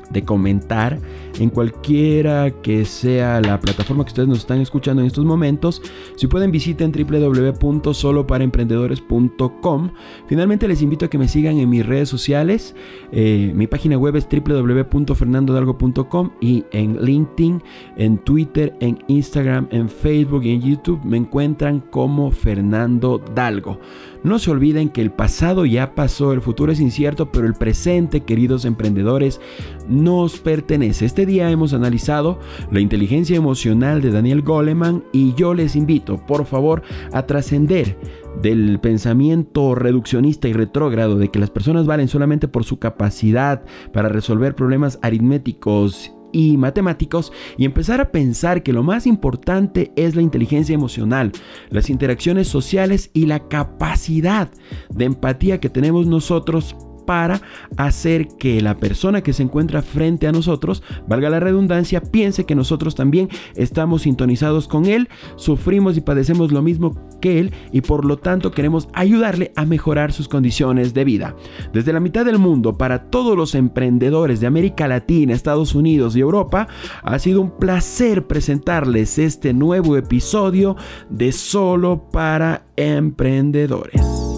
de 0.10 0.24
comentar 0.24 1.00
en 1.40 1.50
cualquiera 1.50 2.52
que 2.62 2.86
sea 2.86 3.42
la 3.42 3.60
plataforma 3.60 4.04
que 4.04 4.10
ustedes 4.10 4.30
nos 4.30 4.38
están 4.40 4.60
escuchando 4.62 5.02
en 5.02 5.08
estos 5.08 5.26
momentos. 5.26 5.82
Si 6.16 6.28
pueden 6.28 6.52
visiten 6.52 6.92
www.soloparaemprendedores.com. 6.92 9.90
Finalmente 10.28 10.68
les 10.68 10.82
invito 10.82 11.06
a 11.06 11.10
que 11.10 11.18
me 11.18 11.28
sigan 11.28 11.58
en 11.58 11.70
mis 11.70 11.86
redes 11.86 12.10
sociales. 12.10 12.76
Eh, 13.12 13.52
mi 13.56 13.68
página 13.68 13.98
web 13.98 14.16
es 14.16 14.28
www.fernandodalgo.com 14.30 16.32
y 16.42 16.66
en 16.72 17.04
LinkedIn, 17.04 17.62
en 17.98 18.18
Twitter, 18.20 18.76
en 18.80 19.04
Instagram, 19.08 19.68
en 19.72 19.90
Facebook 19.90 20.44
y 20.44 20.52
en 20.52 20.62
YouTube 20.62 21.04
me 21.04 21.18
encuentran 21.18 21.80
como 21.80 22.30
Fernando 22.32 23.20
Dalgo. 23.34 23.80
No 24.24 24.38
se 24.38 24.52
olviden 24.52 24.90
que 24.90 25.02
el 25.02 25.12
pasado 25.12 25.66
ya 25.66 25.96
pasó, 25.96 26.34
el 26.34 26.42
futuro 26.42 26.72
es 26.72 26.80
incierto, 26.80 27.32
pero 27.32 27.48
el 27.48 27.54
presente, 27.54 28.22
queridos 28.22 28.66
emprendedores, 28.66 29.40
nos 29.88 30.40
pertenece. 30.40 31.06
Este 31.06 31.26
día 31.26 31.50
hemos 31.50 31.74
analizado 31.74 32.40
la 32.72 32.82
inteligencia 32.82 33.38
emocional 33.38 34.02
de 34.02 34.12
Daniel 34.12 34.42
Goleman 34.42 35.04
y 35.14 35.34
yo 35.36 35.54
les 35.54 35.76
invito, 35.76 36.18
por 36.26 36.46
favor, 36.46 36.84
a 37.14 37.26
trascender 37.26 37.98
del 38.42 38.80
pensamiento 38.80 39.74
reduccionista 39.74 40.48
y 40.48 40.54
retrógrado 40.54 41.18
de 41.18 41.30
que 41.30 41.40
las 41.40 41.50
personas 41.50 41.86
valen 41.86 42.08
solamente 42.08 42.48
por 42.48 42.64
su 42.66 42.78
capacidad 42.78 43.64
para 43.94 44.10
resolver 44.10 44.54
problemas 44.54 45.00
aritméticos 45.02 46.14
y 46.32 46.58
matemáticos 46.58 47.32
y 47.58 47.66
empezar 47.66 48.02
a 48.02 48.12
pensar 48.12 48.64
que 48.64 48.74
lo 48.74 48.84
más 48.84 49.08
importante 49.08 49.92
es 49.96 50.16
la 50.16 50.22
inteligencia 50.22 50.74
emocional, 50.74 51.32
las 51.70 51.90
interacciones 51.90 52.48
sociales 52.48 53.12
y 53.14 53.26
la 53.26 53.48
capacidad 53.48 54.50
de 54.90 55.06
empatía 55.06 55.60
que 55.60 55.70
tenemos 55.70 56.08
nosotros 56.08 56.76
para 57.10 57.42
hacer 57.76 58.28
que 58.38 58.62
la 58.62 58.78
persona 58.78 59.24
que 59.24 59.34
se 59.34 59.42
encuentra 59.42 59.82
frente 59.82 60.28
a 60.28 60.32
nosotros, 60.32 60.84
valga 61.08 61.32
la 61.32 61.40
redundancia, 61.40 62.02
piense 62.02 62.46
que 62.46 62.54
nosotros 62.54 62.94
también 62.94 63.30
estamos 63.56 64.04
sintonizados 64.04 64.68
con 64.68 64.86
él, 64.86 65.10
sufrimos 65.36 65.98
y 65.98 66.02
padecemos 66.02 66.52
lo 66.52 66.62
mismo 66.62 66.96
que 67.20 67.40
él 67.40 67.52
y 67.72 67.82
por 67.82 68.06
lo 68.06 68.18
tanto 68.18 68.52
queremos 68.52 68.90
ayudarle 68.94 69.52
a 69.56 69.66
mejorar 69.66 70.14
sus 70.14 70.28
condiciones 70.28 70.94
de 70.94 71.04
vida. 71.04 71.36
Desde 71.74 71.94
la 71.94 72.00
mitad 72.00 72.26
del 72.26 72.38
mundo, 72.38 72.78
para 72.78 73.10
todos 73.10 73.36
los 73.36 73.56
emprendedores 73.56 74.40
de 74.40 74.46
América 74.46 74.88
Latina, 74.88 75.34
Estados 75.34 75.74
Unidos 75.74 76.16
y 76.16 76.20
Europa, 76.20 76.68
ha 77.02 77.18
sido 77.18 77.42
un 77.42 77.58
placer 77.58 78.28
presentarles 78.28 79.18
este 79.18 79.52
nuevo 79.52 79.98
episodio 79.98 80.76
de 81.10 81.32
Solo 81.32 82.08
para 82.12 82.68
Emprendedores. 82.76 84.29